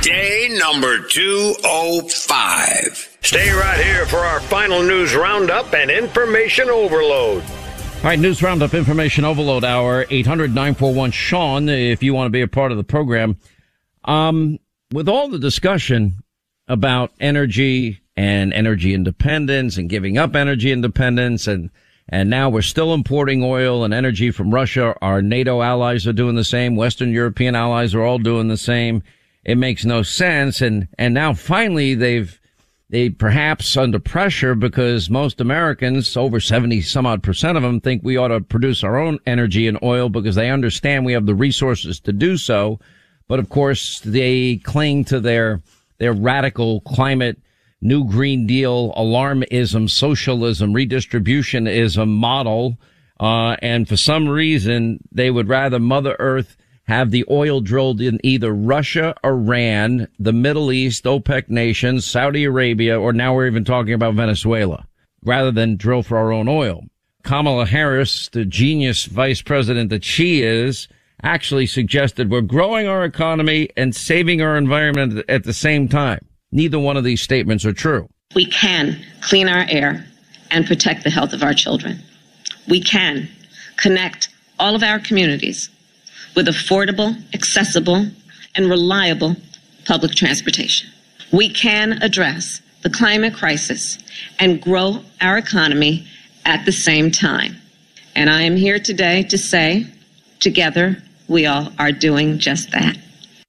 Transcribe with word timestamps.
Day 0.00 0.48
number 0.58 1.00
205. 1.00 3.18
Stay 3.20 3.52
right 3.52 3.84
here 3.84 4.06
for 4.06 4.16
our 4.16 4.40
final 4.40 4.82
news 4.82 5.14
roundup 5.14 5.74
and 5.74 5.90
information 5.90 6.70
overload. 6.70 7.42
All 7.42 8.04
right, 8.04 8.18
News 8.18 8.42
Roundup 8.42 8.72
Information 8.72 9.26
Overload 9.26 9.62
Hour, 9.62 10.06
800-941 10.06 11.12
Sean, 11.12 11.68
if 11.68 12.02
you 12.02 12.14
want 12.14 12.24
to 12.26 12.30
be 12.30 12.40
a 12.40 12.48
part 12.48 12.70
of 12.70 12.78
the 12.78 12.84
program. 12.84 13.36
Um, 14.04 14.58
with 14.92 15.10
all 15.10 15.28
the 15.28 15.38
discussion 15.38 16.14
about 16.66 17.12
energy 17.20 18.00
and 18.16 18.54
energy 18.54 18.94
independence 18.94 19.76
and 19.76 19.90
giving 19.90 20.16
up 20.16 20.34
energy 20.34 20.72
independence 20.72 21.46
and 21.46 21.68
and 22.08 22.30
now 22.30 22.48
we're 22.48 22.62
still 22.62 22.94
importing 22.94 23.42
oil 23.42 23.84
and 23.84 23.92
energy 23.94 24.30
from 24.30 24.52
Russia. 24.52 24.94
Our 25.02 25.22
NATO 25.22 25.62
allies 25.62 26.06
are 26.06 26.12
doing 26.12 26.34
the 26.34 26.44
same. 26.44 26.76
Western 26.76 27.12
European 27.12 27.54
allies 27.54 27.94
are 27.94 28.02
all 28.02 28.18
doing 28.18 28.48
the 28.48 28.58
same. 28.58 29.02
It 29.44 29.56
makes 29.56 29.84
no 29.84 30.02
sense. 30.02 30.60
And, 30.60 30.88
and 30.98 31.14
now 31.14 31.34
finally 31.34 31.94
they've, 31.94 32.40
they 32.90 33.10
perhaps 33.10 33.76
under 33.76 33.98
pressure 33.98 34.54
because 34.54 35.10
most 35.10 35.40
Americans, 35.40 36.16
over 36.16 36.40
70 36.40 36.80
some 36.82 37.06
odd 37.06 37.22
percent 37.22 37.56
of 37.56 37.62
them 37.62 37.80
think 37.80 38.02
we 38.02 38.16
ought 38.16 38.28
to 38.28 38.40
produce 38.40 38.84
our 38.84 38.96
own 38.96 39.18
energy 39.26 39.66
and 39.66 39.78
oil 39.82 40.08
because 40.08 40.34
they 40.34 40.50
understand 40.50 41.04
we 41.04 41.12
have 41.12 41.26
the 41.26 41.34
resources 41.34 42.00
to 42.00 42.12
do 42.12 42.36
so. 42.36 42.78
But 43.26 43.38
of 43.38 43.48
course 43.48 44.00
they 44.00 44.56
cling 44.56 45.04
to 45.06 45.20
their, 45.20 45.62
their 45.98 46.12
radical 46.12 46.80
climate 46.82 47.38
New 47.84 48.04
Green 48.04 48.46
Deal, 48.46 48.94
alarmism, 48.94 49.90
socialism, 49.90 50.72
redistributionism 50.72 52.08
model. 52.08 52.78
Uh, 53.20 53.56
and 53.60 53.86
for 53.86 53.96
some 53.96 54.26
reason, 54.26 55.00
they 55.12 55.30
would 55.30 55.48
rather 55.48 55.78
Mother 55.78 56.16
Earth 56.18 56.56
have 56.84 57.10
the 57.10 57.24
oil 57.30 57.60
drilled 57.60 58.00
in 58.00 58.20
either 58.22 58.52
Russia, 58.52 59.14
Iran, 59.24 60.08
the 60.18 60.32
Middle 60.32 60.70
East, 60.70 61.04
OPEC 61.04 61.48
nations, 61.48 62.04
Saudi 62.04 62.44
Arabia, 62.44 63.00
or 63.00 63.12
now 63.12 63.34
we're 63.34 63.46
even 63.46 63.64
talking 63.64 63.94
about 63.94 64.14
Venezuela, 64.14 64.86
rather 65.22 65.50
than 65.50 65.76
drill 65.76 66.02
for 66.02 66.18
our 66.18 66.32
own 66.32 66.48
oil. 66.48 66.84
Kamala 67.22 67.64
Harris, 67.64 68.28
the 68.28 68.44
genius 68.44 69.06
vice 69.06 69.40
president 69.40 69.88
that 69.90 70.04
she 70.04 70.42
is, 70.42 70.88
actually 71.22 71.66
suggested 71.66 72.30
we're 72.30 72.42
growing 72.42 72.86
our 72.86 73.04
economy 73.04 73.70
and 73.78 73.96
saving 73.96 74.42
our 74.42 74.58
environment 74.58 75.24
at 75.28 75.44
the 75.44 75.54
same 75.54 75.88
time. 75.88 76.22
Neither 76.52 76.78
one 76.78 76.98
of 76.98 77.04
these 77.04 77.22
statements 77.22 77.64
are 77.64 77.72
true. 77.72 78.08
We 78.34 78.46
can 78.46 79.02
clean 79.22 79.48
our 79.48 79.64
air 79.70 80.06
and 80.50 80.66
protect 80.66 81.02
the 81.02 81.10
health 81.10 81.32
of 81.32 81.42
our 81.42 81.54
children. 81.54 81.98
We 82.68 82.82
can 82.82 83.28
connect 83.76 84.28
all 84.58 84.74
of 84.76 84.82
our 84.82 84.98
communities 84.98 85.70
with 86.34 86.46
affordable, 86.46 87.16
accessible, 87.34 88.06
and 88.54 88.68
reliable 88.68 89.36
public 89.86 90.12
transportation. 90.12 90.88
We 91.32 91.48
can 91.48 92.02
address 92.02 92.60
the 92.82 92.90
climate 92.90 93.34
crisis 93.34 93.98
and 94.38 94.60
grow 94.60 95.02
our 95.20 95.38
economy 95.38 96.06
at 96.44 96.64
the 96.64 96.72
same 96.72 97.10
time. 97.10 97.56
And 98.14 98.30
I 98.30 98.42
am 98.42 98.56
here 98.56 98.78
today 98.78 99.24
to 99.24 99.38
say, 99.38 99.86
together, 100.40 101.02
we 101.28 101.46
all 101.46 101.72
are 101.78 101.92
doing 101.92 102.38
just 102.38 102.70
that. 102.72 102.96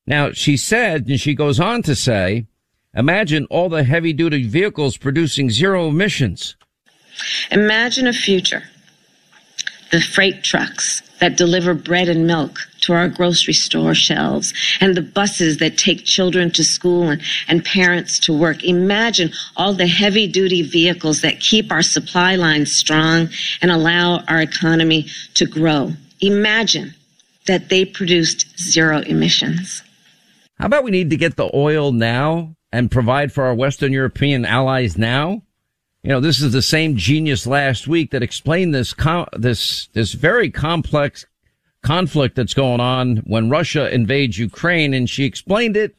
Now, 0.08 0.31
she 0.31 0.58
said, 0.58 1.08
and 1.08 1.20
she 1.20 1.33
goes 1.33 1.59
on 1.59 1.81
to 1.83 1.95
say, 1.95 2.47
Imagine 2.95 3.45
all 3.49 3.67
the 3.67 3.83
heavy 3.83 4.14
duty 4.14 4.47
vehicles 4.47 4.95
producing 4.95 5.49
zero 5.49 5.89
emissions. 5.89 6.55
Imagine 7.52 8.08
a 8.08 8.14
future. 8.14 8.64
The 9.91 10.02
freight 10.02 10.44
trucks 10.44 11.02
that 11.19 11.38
deliver 11.38 11.73
bread 11.73 12.09
and 12.09 12.28
milk 12.28 12.59
to 12.81 12.94
our 12.94 13.08
grocery 13.08 13.53
store 13.53 13.95
shelves 13.95 14.53
and 14.80 14.95
the 14.95 15.02
buses 15.02 15.58
that 15.58 15.77
take 15.77 16.03
children 16.03 16.52
to 16.52 16.64
school 16.64 17.09
and, 17.09 17.22
and 17.47 17.64
parents 17.64 18.19
to 18.19 18.38
work. 18.38 18.64
Imagine 18.64 19.31
all 19.55 19.73
the 19.73 19.88
heavy 19.88 20.27
duty 20.27 20.61
vehicles 20.61 21.22
that 21.22 21.39
keep 21.39 21.72
our 21.72 21.81
supply 21.81 22.36
lines 22.36 22.75
strong 22.75 23.30
and 23.61 23.71
allow 23.71 24.20
our 24.27 24.42
economy 24.42 25.08
to 25.36 25.45
grow. 25.45 25.93
Imagine 26.21 26.93
that 27.48 27.70
they 27.70 27.86
produced 27.86 28.59
zero 28.59 28.99
emissions. 29.02 29.82
How 30.59 30.65
about 30.67 30.83
we 30.83 30.92
need 30.92 31.09
to 31.09 31.17
get 31.17 31.36
the 31.36 31.49
oil 31.54 31.92
now 31.92 32.55
and 32.71 32.92
provide 32.92 33.32
for 33.32 33.45
our 33.45 33.55
Western 33.55 33.93
European 33.93 34.45
allies 34.45 34.98
now? 34.98 35.42
You 36.05 36.11
know, 36.11 36.20
this 36.20 36.39
is 36.39 36.54
the 36.54 36.61
same 36.61 36.98
genius 36.98 37.48
last 37.48 37.88
week 37.88 38.11
that 38.11 38.21
explained 38.21 38.76
this, 38.76 38.93
this, 39.36 39.88
this 39.93 40.14
very 40.14 40.52
complex 40.52 41.26
conflict 41.82 42.36
that's 42.36 42.54
going 42.54 42.80
on 42.80 43.17
when 43.26 43.49
Russia 43.49 43.92
invades 43.92 44.38
Ukraine. 44.38 44.94
And 44.94 45.10
she 45.10 45.26
explained 45.26 45.76
it 45.76 45.95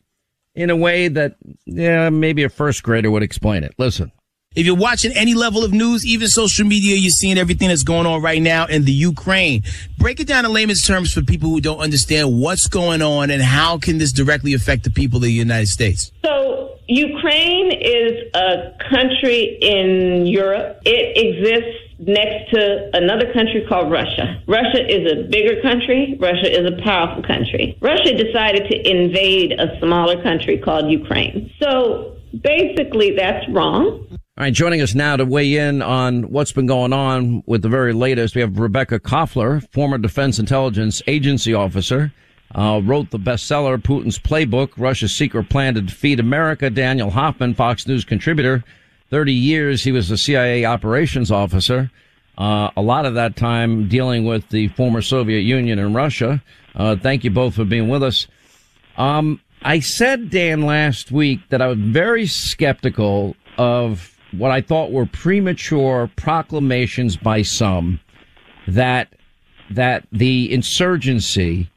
in 0.55 0.71
a 0.71 0.77
way 0.77 1.09
that, 1.09 1.34
yeah, 1.65 2.09
maybe 2.09 2.45
a 2.45 2.49
first 2.49 2.84
grader 2.84 3.11
would 3.11 3.25
explain 3.25 3.65
it. 3.65 3.75
Listen. 3.78 4.12
If 4.55 4.65
you're 4.65 4.77
watching 4.77 5.11
any 5.11 5.34
level 5.34 5.65
of 5.65 5.72
news, 5.72 6.06
even 6.06 6.28
social 6.28 6.65
media, 6.65 6.95
you're 6.95 7.11
seeing 7.11 7.37
everything 7.37 7.66
that's 7.66 7.83
going 7.83 8.06
on 8.06 8.22
right 8.22 8.41
now 8.41 8.66
in 8.66 8.84
the 8.84 8.93
Ukraine. 8.93 9.65
Break 9.99 10.21
it 10.21 10.28
down 10.28 10.45
in 10.45 10.53
layman's 10.53 10.87
terms 10.87 11.12
for 11.12 11.22
people 11.22 11.50
who 11.50 11.61
don't 11.61 11.81
understand 11.81 12.41
what's 12.41 12.69
going 12.69 13.03
on 13.03 13.33
and 13.33 13.43
how 13.43 13.77
can 13.77 13.99
this 13.99 14.12
directly 14.12 14.55
affect 14.55 14.84
the 14.84 14.91
people 14.91 15.16
of 15.16 15.25
the 15.25 15.33
United 15.33 15.66
States. 15.66 16.12
So 16.25 16.75
Ukraine 16.88 17.72
is 17.72 18.12
a 18.34 18.76
country 18.91 19.58
in 19.60 20.26
Europe. 20.26 20.80
It 20.84 21.16
exists 21.16 21.82
next 21.98 22.50
to 22.52 22.91
another 22.94 23.32
country 23.32 23.64
called 23.69 23.91
Russia. 23.91 24.41
Russia 24.47 24.86
is 24.86 25.10
a 25.10 25.24
bigger 25.28 25.60
country. 25.62 26.16
Russia 26.20 26.60
is 26.60 26.66
a 26.66 26.82
powerful 26.82 27.22
country. 27.22 27.76
Russia 27.80 28.14
decided 28.16 28.69
to 28.70 28.88
invade 28.88 29.52
a 29.52 29.78
smaller 29.80 30.22
country 30.22 30.58
called 30.58 30.91
Ukraine. 30.91 31.50
So 31.60 32.16
basically, 32.41 33.16
that's 33.16 33.48
wrong. 33.48 34.06
All 34.38 34.44
right, 34.44 34.53
joining 34.53 34.82
us 34.82 34.94
now 34.94 35.16
to 35.16 35.24
weigh 35.24 35.56
in 35.56 35.80
on 35.80 36.24
what's 36.24 36.53
been 36.53 36.66
going 36.66 36.92
on 36.92 37.42
with 37.47 37.62
the 37.62 37.70
very 37.70 37.94
latest, 37.94 38.34
we 38.34 38.42
have 38.42 38.58
Rebekah 38.58 39.00
Koffler, 39.00 39.66
former 39.72 39.97
Defense 39.97 40.38
Intelligence 40.38 41.03
Agency 41.06 41.54
officer, 41.54 42.12
uh, 42.56 42.81
wrote 42.83 43.11
the 43.11 43.19
bestseller 43.19 43.81
Putin's 43.81 44.19
Playbook, 44.19 44.71
Russia's 44.78 45.15
Secret 45.15 45.49
Plan 45.50 45.75
to 45.75 45.83
Defeat 45.83 46.19
America. 46.19 46.71
Daniel 46.71 47.11
Hoffman, 47.11 47.55
Fox 47.55 47.87
News 47.87 48.05
contributor, 48.05 48.65
30 49.11 49.33
years 49.33 49.84
he 49.84 49.93
was 49.93 50.11
a 50.11 50.17
CIA 50.17 50.65
operations 50.65 51.31
officer. 51.31 51.91
Uh, 52.39 52.71
a 52.77 52.83
lot 52.83 53.06
of 53.06 53.15
that 53.15 53.37
time 53.37 53.89
dealing 53.89 54.25
with 54.25 54.49
the 54.49 54.69
former 54.69 55.03
Soviet 55.03 55.41
Union 55.41 55.78
and 55.78 55.95
Russia. 55.95 56.43
Uh, 56.75 56.97
thank 56.97 57.25
you 57.25 57.31
both 57.31 57.55
for 57.55 57.65
being 57.65 57.89
with 57.89 58.03
us. 58.03 58.27
Um, 58.97 59.41
I 59.62 59.81
said, 59.81 60.31
Dan, 60.31 60.62
last 60.62 61.11
week 61.11 61.41
that 61.50 61.61
I 61.61 61.66
was 61.66 61.78
very 61.78 62.27
skeptical 62.27 63.37
of 63.59 64.16
what 64.33 64.50
I 64.50 64.61
thought 64.61 64.93
were 64.93 65.06
premature 65.06 66.11
proclamations 66.16 67.16
by 67.16 67.43
some 67.43 68.00
that 68.66 69.09
that 69.71 70.06
the 70.12 70.53
insurgency 70.53 71.71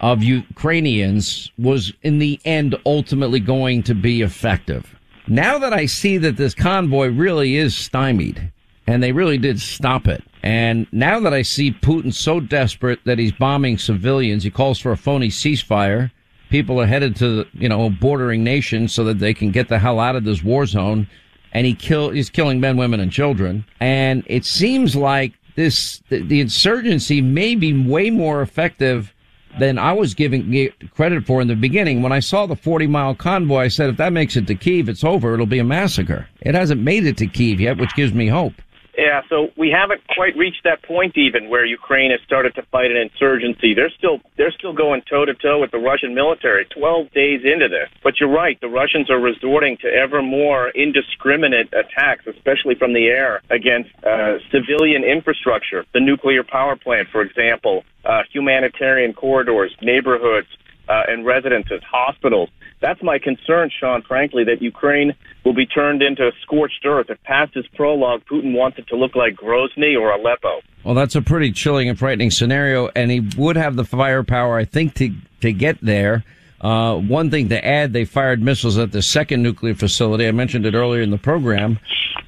of 0.00 0.22
Ukrainians 0.22 1.50
was 1.58 1.92
in 2.02 2.18
the 2.18 2.40
end 2.44 2.74
ultimately 2.86 3.40
going 3.40 3.82
to 3.84 3.94
be 3.94 4.22
effective. 4.22 4.94
Now 5.28 5.58
that 5.58 5.72
I 5.72 5.86
see 5.86 6.18
that 6.18 6.36
this 6.36 6.54
convoy 6.54 7.08
really 7.08 7.56
is 7.56 7.76
stymied 7.76 8.50
and 8.86 9.02
they 9.02 9.12
really 9.12 9.38
did 9.38 9.60
stop 9.60 10.08
it. 10.08 10.24
And 10.42 10.86
now 10.90 11.20
that 11.20 11.34
I 11.34 11.42
see 11.42 11.70
Putin 11.70 12.12
so 12.12 12.40
desperate 12.40 12.98
that 13.04 13.18
he's 13.18 13.32
bombing 13.32 13.78
civilians, 13.78 14.42
he 14.42 14.50
calls 14.50 14.78
for 14.78 14.90
a 14.90 14.96
phony 14.96 15.28
ceasefire. 15.28 16.10
People 16.48 16.80
are 16.80 16.86
headed 16.86 17.14
to, 17.16 17.46
you 17.52 17.68
know, 17.68 17.90
bordering 17.90 18.42
nations 18.42 18.92
so 18.92 19.04
that 19.04 19.18
they 19.18 19.34
can 19.34 19.50
get 19.50 19.68
the 19.68 19.78
hell 19.78 20.00
out 20.00 20.16
of 20.16 20.24
this 20.24 20.42
war 20.42 20.66
zone 20.66 21.06
and 21.52 21.66
he 21.66 21.74
kill 21.74 22.10
he's 22.10 22.30
killing 22.30 22.58
men, 22.58 22.76
women, 22.76 23.00
and 23.00 23.12
children. 23.12 23.64
And 23.80 24.24
it 24.26 24.44
seems 24.44 24.96
like 24.96 25.34
this 25.56 26.02
the, 26.08 26.22
the 26.22 26.40
insurgency 26.40 27.20
may 27.20 27.54
be 27.54 27.72
way 27.72 28.10
more 28.10 28.40
effective 28.40 29.14
than 29.58 29.78
I 29.78 29.92
was 29.92 30.14
giving 30.14 30.70
credit 30.94 31.26
for 31.26 31.40
in 31.40 31.48
the 31.48 31.56
beginning. 31.56 32.02
When 32.02 32.12
I 32.12 32.20
saw 32.20 32.46
the 32.46 32.56
40 32.56 32.86
mile 32.86 33.14
convoy, 33.14 33.62
I 33.64 33.68
said, 33.68 33.90
if 33.90 33.96
that 33.96 34.12
makes 34.12 34.36
it 34.36 34.46
to 34.46 34.54
Kiev, 34.54 34.88
it's 34.88 35.04
over. 35.04 35.34
It'll 35.34 35.46
be 35.46 35.58
a 35.58 35.64
massacre. 35.64 36.28
It 36.40 36.54
hasn't 36.54 36.80
made 36.80 37.06
it 37.06 37.16
to 37.18 37.26
Kiev 37.26 37.60
yet, 37.60 37.78
which 37.78 37.94
gives 37.94 38.12
me 38.12 38.28
hope. 38.28 38.54
Yeah, 38.98 39.22
so 39.28 39.48
we 39.56 39.70
haven't 39.70 40.02
quite 40.14 40.36
reached 40.36 40.64
that 40.64 40.82
point 40.82 41.16
even 41.16 41.48
where 41.48 41.64
Ukraine 41.64 42.10
has 42.10 42.20
started 42.26 42.54
to 42.56 42.62
fight 42.62 42.90
an 42.90 42.96
insurgency. 42.96 43.72
They're 43.74 43.90
still 43.90 44.18
they're 44.36 44.52
still 44.52 44.72
going 44.72 45.02
toe 45.08 45.24
to 45.24 45.34
toe 45.34 45.60
with 45.60 45.70
the 45.70 45.78
Russian 45.78 46.14
military 46.14 46.64
12 46.66 47.12
days 47.12 47.40
into 47.44 47.68
this. 47.68 47.88
But 48.02 48.18
you're 48.18 48.28
right, 48.30 48.60
the 48.60 48.68
Russians 48.68 49.10
are 49.10 49.20
resorting 49.20 49.76
to 49.78 49.88
ever 49.88 50.22
more 50.22 50.70
indiscriminate 50.70 51.72
attacks, 51.72 52.26
especially 52.26 52.74
from 52.74 52.92
the 52.92 53.06
air 53.06 53.42
against 53.50 53.90
uh, 54.04 54.38
civilian 54.50 55.04
infrastructure, 55.04 55.84
the 55.94 56.00
nuclear 56.00 56.42
power 56.42 56.76
plant, 56.76 57.08
for 57.10 57.22
example, 57.22 57.84
uh, 58.04 58.22
humanitarian 58.32 59.12
corridors, 59.12 59.74
neighborhoods, 59.82 60.48
uh, 60.88 61.04
and 61.08 61.24
residences, 61.24 61.80
hospitals. 61.88 62.50
That's 62.80 63.02
my 63.02 63.18
concern, 63.18 63.70
Sean, 63.78 64.02
frankly, 64.02 64.44
that 64.44 64.62
Ukraine 64.62 65.14
will 65.44 65.54
be 65.54 65.66
turned 65.66 66.02
into 66.02 66.30
scorched 66.42 66.84
earth. 66.86 67.10
If 67.10 67.22
past 67.24 67.54
his 67.54 67.66
prologue, 67.68 68.22
Putin 68.30 68.54
wants 68.54 68.78
it 68.78 68.86
to 68.88 68.96
look 68.96 69.14
like 69.14 69.34
Grozny 69.34 69.98
or 70.00 70.12
Aleppo. 70.12 70.60
Well, 70.84 70.94
that's 70.94 71.14
a 71.14 71.22
pretty 71.22 71.52
chilling 71.52 71.88
and 71.88 71.98
frightening 71.98 72.30
scenario, 72.30 72.88
and 72.96 73.10
he 73.10 73.20
would 73.36 73.56
have 73.56 73.76
the 73.76 73.84
firepower, 73.84 74.56
I 74.56 74.64
think, 74.64 74.94
to, 74.94 75.12
to 75.42 75.52
get 75.52 75.78
there. 75.82 76.24
Uh, 76.60 76.96
one 76.96 77.30
thing 77.30 77.48
to 77.48 77.64
add, 77.64 77.92
they 77.92 78.04
fired 78.04 78.42
missiles 78.42 78.76
at 78.76 78.92
the 78.92 79.02
second 79.02 79.42
nuclear 79.42 79.74
facility. 79.74 80.26
I 80.26 80.32
mentioned 80.32 80.66
it 80.66 80.74
earlier 80.74 81.02
in 81.02 81.10
the 81.10 81.18
program. 81.18 81.78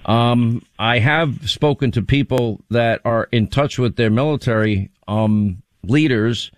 Um, 0.06 0.64
I 0.78 0.98
have 0.98 1.48
spoken 1.48 1.90
to 1.92 2.02
people 2.02 2.60
that 2.70 3.00
are 3.04 3.28
in 3.30 3.46
touch 3.46 3.78
with 3.78 3.96
their 3.96 4.10
military 4.10 4.90
um, 5.06 5.62
leaders, 5.84 6.50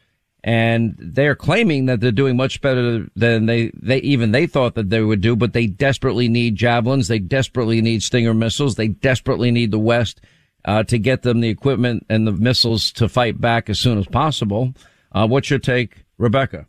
and 0.47 0.95
they're 0.99 1.35
claiming 1.35 1.87
that 1.87 2.01
they're 2.01 2.13
doing 2.13 2.37
much 2.37 2.61
better 2.61 3.09
than 3.17 3.47
they, 3.47 3.71
they 3.75 3.97
even 3.99 4.31
they 4.31 4.47
thought 4.47 4.75
that 4.75 4.91
they 4.91 5.01
would 5.01 5.23
do. 5.23 5.35
But 5.35 5.55
they 5.55 5.67
desperately 5.67 6.29
need 6.29 6.55
javelins. 6.55 7.09
They 7.09 7.19
desperately 7.19 7.81
need 7.81 8.03
Stinger 8.03 8.35
missiles. 8.35 8.75
They 8.75 8.89
desperately 8.89 9.51
need 9.51 9.71
the 9.71 9.79
West 9.79 10.21
uh, 10.67 10.83
to 10.85 10.99
get 10.99 11.23
them 11.23 11.41
the 11.41 11.49
equipment 11.49 12.05
and 12.11 12.27
the 12.27 12.33
missiles 12.33 12.93
to 12.93 13.09
fight 13.09 13.41
back 13.41 13.71
as 13.71 13.79
soon 13.79 13.97
as 13.97 14.07
possible. 14.07 14.75
Uh, 15.13 15.27
what's 15.27 15.49
your 15.49 15.59
take, 15.59 16.05
Rebekah? 16.19 16.67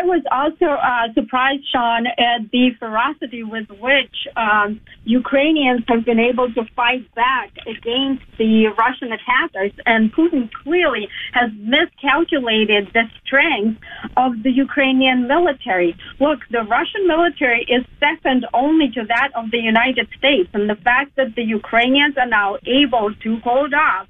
I 0.00 0.04
was 0.04 0.22
also 0.32 0.64
uh, 0.64 1.12
surprised, 1.12 1.64
Sean, 1.70 2.06
at 2.06 2.50
the 2.52 2.70
ferocity 2.78 3.42
with 3.42 3.68
which 3.68 4.16
um, 4.34 4.80
Ukrainians 5.04 5.82
have 5.88 6.06
been 6.06 6.18
able 6.18 6.50
to 6.54 6.62
fight 6.74 7.04
back 7.14 7.50
against 7.66 8.24
the 8.38 8.68
Russian 8.78 9.12
attackers. 9.12 9.72
And 9.84 10.10
Putin 10.10 10.48
clearly 10.64 11.06
has 11.34 11.50
miscalculated 11.58 12.88
the 12.94 13.04
strength 13.26 13.78
of 14.16 14.42
the 14.42 14.50
Ukrainian 14.50 15.28
military. 15.28 15.94
Look, 16.18 16.40
the 16.50 16.62
Russian 16.62 17.06
military 17.06 17.66
is 17.68 17.84
second 18.00 18.46
only 18.54 18.88
to 18.92 19.04
that 19.04 19.30
of 19.36 19.50
the 19.50 19.58
United 19.58 20.08
States. 20.16 20.48
And 20.54 20.70
the 20.70 20.76
fact 20.76 21.16
that 21.16 21.34
the 21.36 21.44
Ukrainians 21.44 22.16
are 22.16 22.26
now 22.40 22.56
able 22.64 23.12
to 23.22 23.36
hold 23.44 23.74
off 23.74 24.08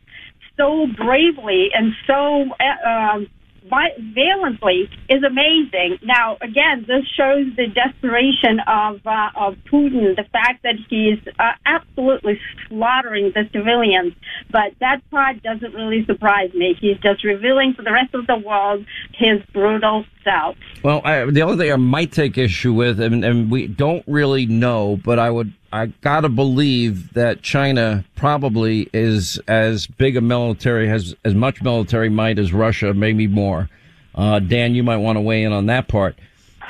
so 0.56 0.87
bravely 0.96 1.70
and 1.75 1.94
so 2.06 2.44
uh, 2.60 2.88
um, 2.88 3.26
violently 3.68 4.88
is 5.08 5.22
amazing. 5.22 5.98
Now, 6.02 6.36
again, 6.40 6.84
this 6.86 7.04
shows 7.16 7.46
the 7.56 7.66
desperation 7.66 8.60
of 8.66 9.06
uh, 9.06 9.30
of 9.36 9.56
Putin, 9.70 10.16
the 10.16 10.24
fact 10.32 10.62
that 10.62 10.76
he's 10.88 11.18
uh, 11.38 11.52
absolutely 11.66 12.40
slaughtering 12.68 13.32
the 13.34 13.48
civilians. 13.52 14.14
But 14.50 14.72
that 14.80 14.98
part 15.10 15.42
doesn't 15.42 15.74
really 15.74 16.04
surprise 16.06 16.52
me. 16.54 16.76
He's 16.80 16.98
just 16.98 17.24
revealing 17.24 17.74
to 17.76 17.82
the 17.82 17.92
rest 17.92 18.14
of 18.14 18.26
the 18.26 18.36
world 18.36 18.84
his 19.14 19.40
brutal 19.52 20.04
self. 20.24 20.56
Well, 20.82 21.00
I, 21.04 21.24
the 21.26 21.42
only 21.42 21.56
thing 21.56 21.72
I 21.72 21.76
might 21.76 22.12
take 22.12 22.38
issue 22.38 22.72
with, 22.72 23.00
and, 23.00 23.24
and 23.24 23.50
we 23.50 23.66
don't 23.66 24.04
really 24.06 24.46
know, 24.46 24.98
but 25.04 25.18
I 25.18 25.30
would 25.30 25.52
I 25.72 25.87
gotta 25.87 26.28
believe 26.28 27.12
that 27.12 27.43
China 27.43 28.05
probably 28.17 28.90
is 28.93 29.38
as 29.46 29.87
big 29.87 30.17
a 30.17 30.20
military, 30.20 30.88
has 30.88 31.14
as 31.25 31.34
much 31.34 31.62
military 31.62 32.08
might 32.08 32.38
as 32.38 32.52
Russia, 32.52 32.93
maybe 32.93 33.26
more. 33.26 33.69
Uh, 34.14 34.40
Dan, 34.40 34.75
you 34.75 34.82
might 34.82 34.96
want 34.96 35.17
to 35.17 35.20
weigh 35.20 35.44
in 35.44 35.52
on 35.52 35.67
that 35.67 35.87
part. 35.87 36.17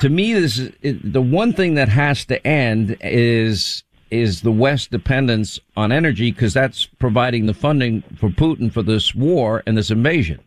To 0.01 0.09
me, 0.09 0.35
this 0.35 0.59
is 0.83 0.99
the 1.03 1.23
one 1.23 1.53
thing 1.53 1.75
that 1.75 1.89
has 1.89 2.25
to 2.27 2.47
end 2.47 2.97
is 3.01 3.83
is 4.11 4.43
the 4.43 4.53
West 4.53 4.91
dependence 4.91 5.61
on 5.77 5.93
energy 5.93 6.33
because 6.33 6.53
that's 6.53 6.87
providing 6.87 7.47
the 7.47 7.55
funding 7.55 8.03
for 8.17 8.29
Putin 8.29 8.73
for 8.73 8.83
this 8.83 9.15
war 9.15 9.63
and 9.67 9.79
this 9.79 9.91
invasion. 9.91 10.41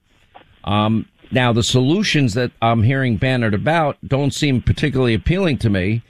Um, 0.65 1.07
now, 1.31 1.53
the 1.53 1.63
solutions 1.63 2.33
that 2.33 2.51
I'm 2.61 2.83
hearing 2.83 3.15
bannered 3.15 3.53
about 3.53 3.97
don't 4.05 4.33
seem 4.33 4.61
particularly 4.61 5.13
appealing 5.13 5.57
to 5.59 5.69
me 5.69 6.03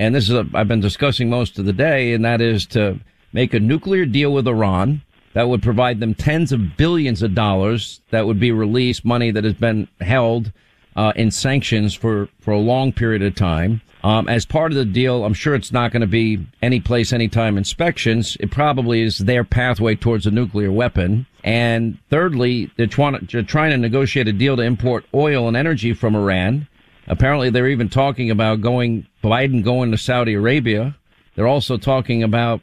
and 0.00 0.14
this 0.14 0.30
is 0.30 0.34
i 0.34 0.58
have 0.58 0.66
been 0.66 0.80
discussing 0.80 1.28
most 1.28 1.58
of 1.58 1.66
the 1.66 1.74
day, 1.74 2.14
and 2.14 2.24
that 2.24 2.40
is 2.40 2.64
to 2.66 2.98
make 3.34 3.52
a 3.52 3.60
nuclear 3.60 4.06
deal 4.06 4.32
with 4.32 4.48
Iran 4.48 5.02
that 5.34 5.48
would 5.48 5.62
provide 5.62 6.00
them 6.00 6.14
tens 6.14 6.52
of 6.52 6.76
billions 6.78 7.22
of 7.22 7.34
dollars 7.34 8.00
that 8.10 8.26
would 8.26 8.40
be 8.40 8.50
released, 8.50 9.04
money 9.04 9.30
that 9.30 9.44
has 9.44 9.54
been 9.54 9.86
held 10.00 10.52
uh, 10.96 11.12
in 11.16 11.30
sanctions 11.30 11.94
for 11.94 12.30
for 12.40 12.52
a 12.52 12.58
long 12.58 12.92
period 12.92 13.22
of 13.22 13.34
time. 13.34 13.82
Um, 14.02 14.26
as 14.26 14.46
part 14.46 14.72
of 14.72 14.78
the 14.78 14.86
deal, 14.86 15.26
I'm 15.26 15.34
sure 15.34 15.54
it's 15.54 15.70
not 15.70 15.92
going 15.92 16.00
to 16.00 16.06
be 16.06 16.46
any 16.62 16.80
place, 16.80 17.12
anytime 17.12 17.58
inspections. 17.58 18.38
It 18.40 18.50
probably 18.50 19.02
is 19.02 19.18
their 19.18 19.44
pathway 19.44 19.94
towards 19.94 20.26
a 20.26 20.30
nuclear 20.30 20.72
weapon. 20.72 21.26
And 21.44 21.98
thirdly, 22.08 22.70
they're 22.76 22.86
trying 22.86 23.26
to 23.26 23.76
negotiate 23.76 24.28
a 24.28 24.32
deal 24.32 24.56
to 24.56 24.62
import 24.62 25.04
oil 25.12 25.48
and 25.48 25.56
energy 25.56 25.92
from 25.92 26.16
Iran. 26.16 26.66
Apparently, 27.10 27.50
they're 27.50 27.68
even 27.68 27.88
talking 27.88 28.30
about 28.30 28.60
going 28.60 29.04
Biden 29.22 29.64
going 29.64 29.90
to 29.90 29.98
Saudi 29.98 30.34
Arabia. 30.34 30.96
They're 31.34 31.48
also 31.48 31.76
talking 31.76 32.22
about 32.22 32.60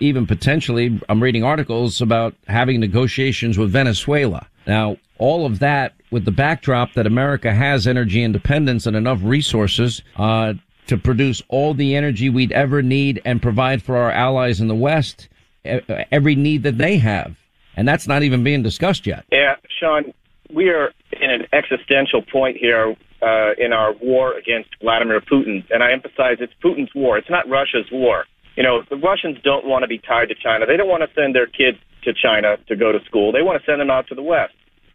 even 0.00 0.26
potentially, 0.26 1.00
I'm 1.08 1.22
reading 1.22 1.42
articles 1.42 2.02
about 2.02 2.34
having 2.46 2.78
negotiations 2.78 3.56
with 3.56 3.70
Venezuela. 3.70 4.46
Now, 4.66 4.98
all 5.16 5.46
of 5.46 5.60
that 5.60 5.94
with 6.10 6.26
the 6.26 6.30
backdrop 6.30 6.92
that 6.92 7.06
America 7.06 7.54
has 7.54 7.86
energy 7.86 8.22
independence 8.22 8.86
and 8.86 8.96
enough 8.96 9.20
resources 9.22 10.02
uh, 10.16 10.52
to 10.88 10.98
produce 10.98 11.42
all 11.48 11.72
the 11.72 11.96
energy 11.96 12.28
we'd 12.28 12.52
ever 12.52 12.82
need 12.82 13.22
and 13.24 13.40
provide 13.40 13.82
for 13.82 13.96
our 13.96 14.10
allies 14.10 14.60
in 14.60 14.68
the 14.68 14.74
West 14.74 15.30
every 15.64 16.34
need 16.34 16.64
that 16.64 16.76
they 16.76 16.98
have. 16.98 17.34
And 17.76 17.88
that's 17.88 18.06
not 18.06 18.22
even 18.22 18.44
being 18.44 18.62
discussed 18.62 19.06
yet. 19.06 19.24
Yeah, 19.32 19.56
Sean, 19.80 20.12
we 20.50 20.68
are 20.68 20.92
in 21.12 21.30
an 21.30 21.46
existential 21.54 22.20
point 22.20 22.58
here 22.58 22.94
uh, 23.22 23.52
in 23.58 23.72
our 23.72 23.94
war 23.94 24.36
against 24.36 24.70
Vladimir 24.80 25.20
Putin. 25.20 25.64
And 25.70 25.82
I 25.82 25.92
emphasize 25.92 26.38
it's 26.40 26.52
Putin's 26.62 26.94
war. 26.94 27.18
It's 27.18 27.30
not 27.30 27.48
Russia's 27.48 27.86
war. 27.90 28.24
You 28.56 28.62
know, 28.62 28.82
the 28.88 28.96
Russians 28.96 29.38
don't 29.44 29.66
want 29.66 29.82
to 29.82 29.88
be 29.88 29.98
tied 29.98 30.28
to 30.28 30.34
China. 30.34 30.66
They 30.66 30.76
don't 30.76 30.88
want 30.88 31.02
to 31.02 31.10
send 31.14 31.34
their 31.34 31.46
kids 31.46 31.78
to 32.04 32.12
China 32.14 32.56
to 32.68 32.76
go 32.76 32.92
to 32.92 32.98
school. 33.04 33.32
They 33.32 33.42
want 33.42 33.60
to 33.60 33.66
send 33.66 33.80
them 33.80 33.90
out 33.90 34.06
to 34.08 34.14
the 34.14 34.22
West. 34.22 34.54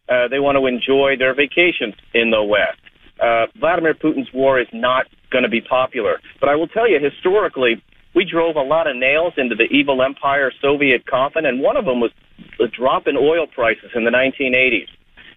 Uh, 0.10 0.28
they 0.28 0.40
want 0.40 0.58
to 0.58 0.66
enjoy 0.66 1.16
their 1.18 1.36
vacations 1.36 1.94
in 2.14 2.32
the 2.32 2.44
West. 2.44 2.82
Uh, 3.22 3.46
Vladimir 3.60 3.94
Putin's 3.94 4.34
war 4.34 4.60
is 4.60 4.68
not 4.74 5.06
going 5.32 5.44
to 5.44 5.50
be 5.50 5.62
popular. 5.62 6.20
But 6.40 6.50
I 6.50 6.56
will 6.56 6.68
tell 6.68 6.90
you, 6.90 7.00
historically, 7.00 7.82
we 8.16 8.26
drove 8.26 8.56
a 8.56 8.62
lot 8.62 8.88
of 8.88 8.96
nails 8.96 9.34
into 9.38 9.56
the 9.56 9.70
evil 9.72 10.02
empire 10.02 10.52
Soviet 10.62 11.06
coffin, 11.06 11.46
and 11.46 11.62
one 11.62 11.78
of 11.78 11.86
them 11.86 12.00
was 12.00 12.12
the 12.58 12.68
drop 12.68 13.08
in 13.08 13.16
oil 13.16 13.48
prices 13.48 13.92
in 13.96 14.04
the 14.04 14.12
1980s. 14.12 14.90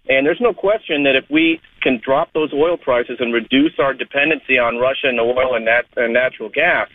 And 0.07 0.25
there's 0.25 0.41
no 0.41 0.53
question 0.53 1.03
that 1.03 1.15
if 1.15 1.25
we 1.29 1.59
can 1.81 1.99
drop 2.03 2.31
those 2.33 2.53
oil 2.53 2.77
prices 2.77 3.17
and 3.19 3.33
reduce 3.33 3.73
our 3.79 3.93
dependency 3.93 4.57
on 4.57 4.77
Russian 4.77 5.19
oil 5.19 5.55
and, 5.55 5.65
nat- 5.65 5.85
and 5.95 6.13
natural 6.13 6.49
gas, 6.49 6.89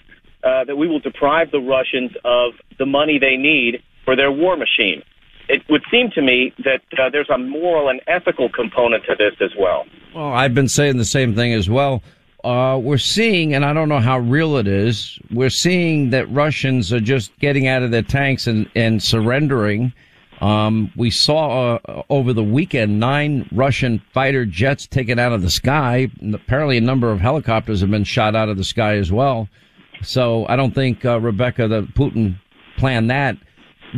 uh, 0.45 0.65
that 0.65 0.77
we 0.77 0.89
will 0.89 1.01
deprive 1.01 1.51
the 1.51 1.61
Russians 1.61 2.12
of 2.25 2.55
the 2.79 2.87
money 2.87 3.19
they 3.19 3.37
need 3.37 3.83
for 4.05 4.17
their 4.17 4.31
war 4.31 4.57
machine. 4.57 5.03
It 5.49 5.62
would 5.69 5.83
seem 5.91 6.11
to 6.15 6.23
me 6.23 6.53
that 6.65 6.83
uh, 6.99 7.11
there's 7.11 7.29
a 7.29 7.37
moral 7.37 7.89
and 7.89 8.01
ethical 8.07 8.49
component 8.49 9.05
to 9.05 9.17
this 9.19 9.35
as 9.41 9.51
well. 9.59 9.85
Well, 10.15 10.33
I've 10.33 10.55
been 10.55 10.69
saying 10.69 10.97
the 10.97 11.05
same 11.05 11.35
thing 11.35 11.53
as 11.53 11.69
well. 11.69 12.03
Uh, 12.45 12.79
we're 12.81 12.99
seeing, 12.99 13.53
and 13.55 13.65
I 13.65 13.73
don't 13.73 13.89
know 13.89 13.99
how 13.99 14.19
real 14.19 14.56
it 14.56 14.67
is, 14.67 15.19
we're 15.31 15.51
seeing 15.51 16.11
that 16.11 16.31
Russians 16.31 16.93
are 16.93 17.01
just 17.01 17.37
getting 17.39 17.67
out 17.67 17.82
of 17.82 17.91
their 17.91 18.03
tanks 18.03 18.46
and, 18.46 18.70
and 18.75 19.03
surrendering 19.03 19.93
um, 20.41 20.91
we 20.97 21.11
saw 21.11 21.77
uh, 21.77 22.03
over 22.09 22.32
the 22.32 22.43
weekend 22.43 22.99
nine 22.99 23.49
Russian 23.53 24.03
fighter 24.13 24.47
jets 24.47 24.87
taken 24.87 25.19
out 25.19 25.32
of 25.32 25.43
the 25.43 25.51
sky. 25.51 26.11
Apparently, 26.32 26.79
a 26.79 26.82
number 26.82 27.13
of 27.13 27.20
helicopters 27.20 27.81
have 27.81 27.91
been 27.91 28.05
shot 28.05 28.35
out 28.35 28.49
of 28.49 28.56
the 28.56 28.65
sky 28.65 28.97
as 28.97 29.13
well. 29.13 29.49
So 30.03 30.47
I 30.49 30.56
don't 30.56 30.75
think 30.75 31.05
uh, 31.05 31.20
Rebekah 31.20 31.69
that 31.69 31.94
Putin 31.94 32.39
planned 32.79 33.11
that. 33.11 33.37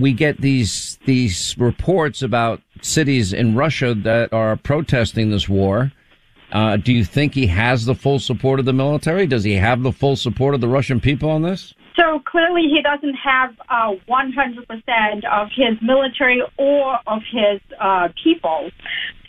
We 0.01 0.13
get 0.13 0.41
these 0.41 0.99
these 1.05 1.57
reports 1.59 2.23
about 2.23 2.61
cities 2.81 3.33
in 3.33 3.55
Russia 3.55 3.95
that 3.95 4.33
are 4.33 4.57
protesting 4.57 5.31
this 5.31 5.49
war. 5.49 5.93
Uh, 6.51 6.77
do 6.77 6.93
you 6.93 7.05
think 7.05 7.35
he 7.35 7.47
has 7.47 7.85
the 7.85 7.95
full 7.95 8.19
support 8.19 8.59
of 8.59 8.67
the 8.67 8.73
military? 8.73 9.27
Does 9.27 9.45
he 9.45 9.55
have 9.55 9.83
the 9.83 9.93
full 9.93 10.17
support 10.17 10.55
of 10.55 10.61
the 10.61 10.69
Russian 10.69 11.01
people 11.01 11.31
on 11.31 11.43
this? 11.43 11.73
So 11.97 12.21
clearly, 12.21 12.63
he 12.63 12.81
doesn't 12.83 13.15
have 13.15 13.55
uh, 13.69 13.93
100% 14.09 15.25
of 15.31 15.49
his 15.55 15.77
military 15.83 16.43
or 16.57 16.99
of 17.07 17.21
his 17.31 17.61
uh, 17.79 18.09
people. 18.23 18.71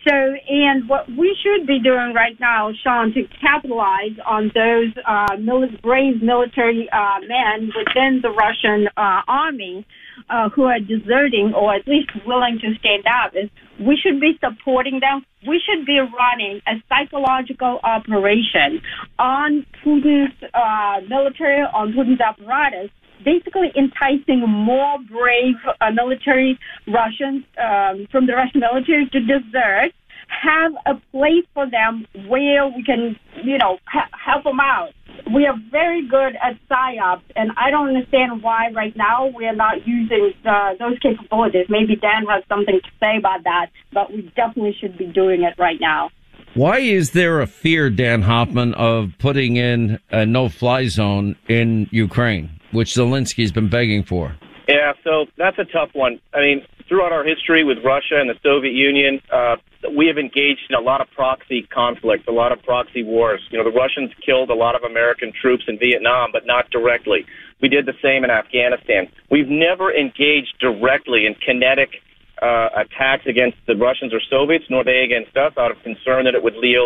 So, 0.08 0.14
and 0.14 0.88
what 0.90 1.10
we 1.10 1.36
should 1.42 1.66
be 1.66 1.80
doing 1.80 2.14
right 2.14 2.38
now, 2.40 2.72
Sean, 2.84 3.14
to 3.14 3.24
capitalize 3.40 4.18
on 4.26 4.52
those 4.54 4.92
uh, 5.08 5.38
mil- 5.40 5.78
brave 5.82 6.22
military 6.22 6.90
uh, 6.92 7.20
men 7.28 7.72
within 7.76 8.20
the 8.22 8.30
Russian 8.30 8.88
uh, 8.98 9.22
army 9.28 9.86
uh, 10.30 10.50
who 10.50 10.64
are 10.64 10.80
deserting 10.80 11.54
or 11.56 11.74
at 11.74 11.88
least 11.88 12.10
willing 12.26 12.60
to 12.60 12.74
stand 12.80 13.04
up, 13.08 13.34
is 13.36 13.50
we 13.80 13.98
should 13.98 14.20
be 14.20 14.38
supporting 14.44 15.00
them. 15.00 15.26
We 15.48 15.62
should 15.66 15.86
be 15.86 16.00
running 16.00 16.62
a 16.68 16.82
psychological 16.90 17.80
operation 17.84 18.82
on 19.20 19.66
Putin's 19.84 20.34
uh, 20.54 21.02
military, 21.10 21.62
on 21.62 21.94
Putin's 21.94 22.22
apparatus, 22.22 22.90
basically 23.24 23.72
enticing 23.76 24.42
more 24.48 24.98
brave 25.00 25.56
uh, 25.82 25.92
military 25.92 26.60
Russians 26.88 27.44
um, 27.58 28.08
from 28.12 28.28
the 28.28 28.34
Russian 28.34 28.60
military 28.60 29.08
to 29.10 29.20
desert 29.20 29.94
have 30.28 30.72
a 30.86 30.96
place 31.12 31.46
for 31.54 31.70
them 31.70 32.06
where 32.28 32.68
we 32.68 32.84
can, 32.84 33.18
you 33.44 33.58
know, 33.58 33.78
ha- 33.86 34.10
help 34.12 34.44
them 34.44 34.60
out. 34.60 34.94
We 35.32 35.46
are 35.46 35.56
very 35.72 36.08
good 36.08 36.36
at 36.36 36.58
psyops, 36.70 37.22
and 37.36 37.52
I 37.58 37.72
don't 37.72 37.88
understand 37.88 38.44
why 38.44 38.72
right 38.76 38.96
now 38.96 39.28
we 39.28 39.46
are 39.46 39.56
not 39.56 39.88
using 39.88 40.34
uh, 40.46 40.74
those 40.78 41.00
capabilities. 41.00 41.68
Maybe 41.70 41.96
Dan 41.96 42.26
has 42.28 42.44
something 42.50 42.80
to 42.84 42.90
say 43.00 43.18
about 43.18 43.44
that, 43.46 43.68
but 43.94 44.12
we 44.12 44.24
definitely 44.36 44.76
should 44.80 44.98
be 44.98 45.06
doing 45.06 45.44
it 45.44 45.56
right 45.58 45.80
now. 45.80 46.10
Why 46.56 46.80
is 46.80 47.12
there 47.12 47.42
a 47.42 47.48
fear, 47.48 47.90
Dan 47.90 48.22
Hoffman, 48.22 48.74
of 48.76 49.14
putting 49.18 49.56
in 49.56 50.00
a 50.12 50.26
no-fly 50.26 50.88
zone 50.88 51.36
in 51.48 51.88
Ukraine, 51.92 52.60
which 52.72 52.94
Zelensky's 52.94 53.52
been 53.52 53.70
begging 53.70 54.04
for? 54.04 54.36
Yeah, 54.68 54.94
so 55.04 55.26
that's 55.38 55.58
a 55.58 55.66
tough 55.66 55.90
one. 55.94 56.20
I 56.34 56.42
mean, 56.42 56.66
throughout 56.94 57.12
our 57.12 57.24
history 57.24 57.64
with 57.64 57.80
Russia 57.84 58.22
and 58.22 58.30
the 58.30 58.38
Soviet 58.44 58.74
Union, 58.74 59.20
uh, 59.32 59.56
we 59.98 60.06
have 60.06 60.20
engaged 60.20 60.62
in 60.70 60.76
a 60.76 60.80
lot 60.80 61.02
of 61.02 61.10
proxy 61.10 61.64
conflicts, 61.74 62.28
a 62.28 62.32
lot 62.32 62.52
of 62.52 62.62
proxy 62.62 63.02
wars. 63.02 63.42
You 63.50 63.58
know, 63.58 63.64
the 63.64 63.76
Russians 63.76 64.12
killed 64.24 64.52
a 64.52 64.54
lot 64.54 64.76
of 64.76 64.84
American 64.84 65.34
troops 65.34 65.64
in 65.68 65.80
Vietnam, 65.80 66.30
but 66.32 66.46
not 66.46 66.70
directly. 66.70 67.26
We 67.64 67.68
did 67.68 67.88
the 67.88 67.98
same 68.00 68.24
in 68.24 68.30
Afghanistan. 68.30 69.10
We've 69.32 69.50
never 69.50 69.92
engaged 69.92 70.54
directly 70.60 71.26
in 71.26 71.34
kinetic 71.34 72.04
uh, 72.44 72.70
attacks 72.76 73.26
against 73.26 73.58
the 73.66 73.76
Russians 73.76 74.14
or 74.14 74.22
Soviets, 74.30 74.66
nor 74.70 74.84
they 74.84 75.02
against 75.02 75.36
us, 75.36 75.54
out 75.58 75.72
of 75.72 75.82
concern 75.82 76.26
that 76.26 76.36
it 76.36 76.44
would 76.44 76.58
lead 76.58 76.78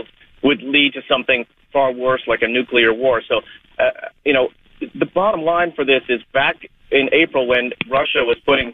would 0.42 0.62
lead 0.62 0.94
to 0.94 1.02
something 1.10 1.46
far 1.74 1.92
worse, 1.92 2.22
like 2.28 2.42
a 2.44 2.48
nuclear 2.48 2.94
war. 2.94 3.22
So, 3.28 3.42
uh, 3.78 4.08
you 4.24 4.32
know, 4.32 4.52
the 4.80 5.06
bottom 5.06 5.42
line 5.42 5.74
for 5.76 5.84
this 5.84 6.04
is 6.08 6.22
back 6.32 6.70
in 6.92 7.10
April 7.12 7.46
when 7.46 7.72
Russia 7.90 8.24
was 8.24 8.38
putting 8.46 8.74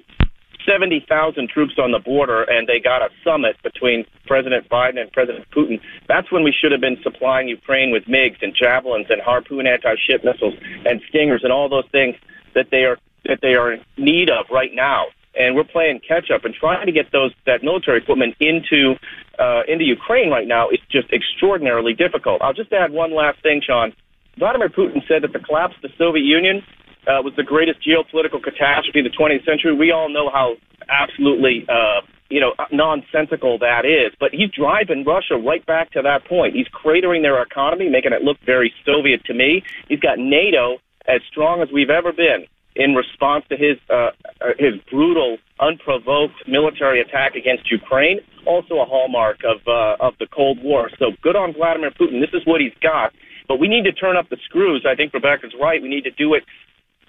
70,000 0.65 1.49
troops 1.49 1.73
on 1.77 1.91
the 1.91 1.99
border 1.99 2.43
and 2.43 2.67
they 2.67 2.79
got 2.79 3.01
a 3.01 3.09
summit 3.23 3.55
between 3.63 4.05
President 4.25 4.69
Biden 4.69 4.99
and 4.99 5.11
President 5.11 5.45
Putin. 5.51 5.79
That's 6.07 6.31
when 6.31 6.43
we 6.43 6.53
should 6.53 6.71
have 6.71 6.81
been 6.81 6.97
supplying 7.03 7.47
Ukraine 7.47 7.91
with 7.91 8.03
MiGs 8.05 8.41
and 8.41 8.55
javelins 8.55 9.07
and 9.09 9.21
Harpoon 9.21 9.67
anti-ship 9.67 10.23
missiles 10.23 10.55
and 10.85 11.01
Stingers 11.09 11.41
and 11.43 11.51
all 11.51 11.69
those 11.69 11.87
things 11.91 12.15
that 12.55 12.67
they 12.71 12.85
are 12.85 12.97
that 13.25 13.39
they 13.41 13.55
are 13.55 13.71
in 13.71 13.81
need 13.97 14.29
of 14.29 14.45
right 14.51 14.71
now. 14.73 15.05
And 15.35 15.55
we're 15.55 15.63
playing 15.63 16.01
catch 16.07 16.29
up 16.29 16.45
and 16.45 16.53
trying 16.53 16.85
to 16.85 16.91
get 16.91 17.11
those 17.11 17.31
that 17.45 17.63
military 17.63 17.99
equipment 17.99 18.35
into 18.39 18.95
uh, 19.39 19.61
into 19.67 19.83
Ukraine 19.83 20.29
right 20.29 20.47
now 20.47 20.69
is 20.69 20.79
just 20.91 21.11
extraordinarily 21.11 21.93
difficult. 21.93 22.41
I'll 22.41 22.53
just 22.53 22.71
add 22.71 22.91
one 22.91 23.15
last 23.15 23.41
thing, 23.41 23.61
Sean. 23.65 23.93
Vladimir 24.37 24.69
Putin 24.69 25.07
said 25.07 25.23
that 25.23 25.33
the 25.33 25.39
collapse 25.39 25.75
of 25.75 25.81
the 25.83 25.95
Soviet 25.97 26.23
Union 26.23 26.63
uh, 27.07 27.21
was 27.23 27.33
the 27.35 27.43
greatest 27.43 27.79
geopolitical 27.85 28.41
catastrophe 28.41 28.99
of 28.99 29.05
the 29.05 29.17
20th 29.17 29.45
century. 29.45 29.73
We 29.75 29.91
all 29.91 30.09
know 30.09 30.29
how 30.29 30.55
absolutely, 30.89 31.65
uh, 31.67 32.01
you 32.29 32.39
know, 32.39 32.53
nonsensical 32.71 33.57
that 33.59 33.85
is. 33.85 34.13
But 34.19 34.31
he's 34.31 34.49
driving 34.51 35.03
Russia 35.03 35.35
right 35.35 35.65
back 35.65 35.91
to 35.91 36.01
that 36.01 36.25
point. 36.25 36.55
He's 36.55 36.67
cratering 36.67 37.21
their 37.21 37.41
economy, 37.41 37.89
making 37.89 38.13
it 38.13 38.21
look 38.21 38.37
very 38.45 38.73
Soviet 38.85 39.23
to 39.25 39.33
me. 39.33 39.63
He's 39.89 39.99
got 39.99 40.17
NATO 40.17 40.77
as 41.07 41.21
strong 41.29 41.61
as 41.61 41.69
we've 41.71 41.89
ever 41.89 42.13
been 42.13 42.45
in 42.75 42.95
response 42.95 43.45
to 43.49 43.57
his 43.57 43.77
uh, 43.89 44.11
uh 44.41 44.53
his 44.57 44.73
brutal, 44.89 45.37
unprovoked 45.59 46.47
military 46.47 47.01
attack 47.01 47.35
against 47.35 47.69
Ukraine. 47.69 48.19
Also 48.45 48.79
a 48.79 48.85
hallmark 48.85 49.39
of 49.43 49.61
uh, 49.67 49.95
of 49.99 50.13
the 50.19 50.27
Cold 50.27 50.63
War. 50.63 50.89
So 50.97 51.11
good 51.21 51.35
on 51.35 51.53
Vladimir 51.53 51.91
Putin. 51.91 52.19
This 52.19 52.33
is 52.33 52.45
what 52.45 52.61
he's 52.61 52.73
got. 52.81 53.13
But 53.47 53.59
we 53.59 53.67
need 53.67 53.83
to 53.83 53.91
turn 53.91 54.15
up 54.15 54.29
the 54.29 54.37
screws. 54.45 54.85
I 54.89 54.95
think 54.95 55.13
Rebekah's 55.13 55.53
right. 55.61 55.81
We 55.81 55.89
need 55.89 56.05
to 56.05 56.11
do 56.11 56.33
it 56.33 56.43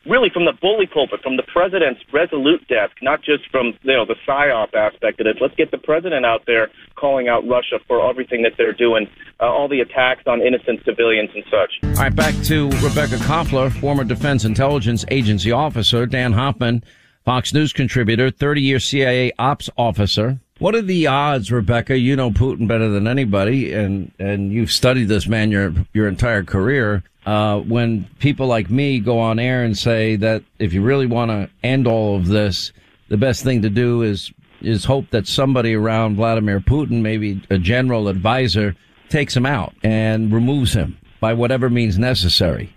really 0.06 0.28
from 0.32 0.44
the 0.44 0.52
bully 0.60 0.86
pulpit, 0.86 1.20
from 1.22 1.36
the 1.36 1.42
president's 1.42 2.00
resolute 2.12 2.66
desk, 2.68 2.96
not 3.02 3.22
just 3.22 3.48
from 3.50 3.74
you 3.82 3.92
know 3.92 4.04
the 4.04 4.16
psyop 4.26 4.74
aspect 4.74 5.20
of 5.20 5.26
it. 5.26 5.36
Let's 5.40 5.54
get 5.54 5.70
the 5.70 5.78
president 5.78 6.24
out 6.26 6.42
there 6.46 6.70
calling 6.94 7.28
out 7.28 7.46
Russia 7.46 7.78
for 7.86 8.08
everything 8.08 8.42
that 8.42 8.52
they're 8.56 8.72
doing, 8.72 9.08
uh, 9.40 9.44
all 9.44 9.68
the 9.68 9.80
attacks 9.80 10.22
on 10.26 10.40
innocent 10.40 10.80
civilians 10.84 11.30
and 11.34 11.44
such. 11.50 11.72
All 11.82 12.04
right, 12.04 12.14
back 12.14 12.34
to 12.44 12.68
Rebekah 12.70 13.22
Koffler, 13.24 13.72
former 13.80 14.04
Defense 14.04 14.44
Intelligence 14.44 15.04
Agency 15.10 15.52
officer, 15.52 16.06
Dan 16.06 16.32
Hoffman, 16.32 16.84
Fox 17.24 17.54
News 17.54 17.72
contributor, 17.72 18.30
30-year 18.30 18.78
CIA 18.78 19.32
ops 19.38 19.70
officer. 19.76 20.38
What 20.60 20.76
are 20.76 20.82
the 20.82 21.08
odds, 21.08 21.50
Rebekah? 21.50 21.98
You 21.98 22.14
know 22.14 22.30
Putin 22.30 22.68
better 22.68 22.88
than 22.88 23.08
anybody, 23.08 23.72
and 23.72 24.12
and 24.20 24.52
you've 24.52 24.70
studied 24.70 25.08
this 25.08 25.26
man 25.26 25.50
your 25.50 25.74
your 25.92 26.06
entire 26.06 26.44
career 26.44 27.02
uh, 27.26 27.58
when 27.58 28.08
people 28.20 28.46
like 28.46 28.70
me 28.70 29.00
go 29.00 29.18
on 29.18 29.40
air 29.40 29.64
and 29.64 29.76
say 29.76 30.14
that 30.16 30.44
if 30.60 30.72
you 30.72 30.82
really 30.82 31.06
want 31.06 31.30
to 31.30 31.50
end 31.62 31.88
all 31.88 32.16
of 32.16 32.28
this, 32.28 32.72
the 33.08 33.16
best 33.16 33.42
thing 33.42 33.62
to 33.62 33.70
do 33.70 34.02
is 34.02 34.32
is 34.60 34.84
hope 34.84 35.10
that 35.10 35.26
somebody 35.26 35.74
around 35.74 36.16
Vladimir 36.16 36.60
Putin, 36.60 37.02
maybe 37.02 37.42
a 37.50 37.58
general 37.58 38.06
advisor, 38.06 38.76
takes 39.08 39.36
him 39.36 39.44
out 39.44 39.74
and 39.82 40.32
removes 40.32 40.72
him 40.72 40.96
by 41.20 41.32
whatever 41.32 41.68
means 41.68 41.98
necessary. 41.98 42.72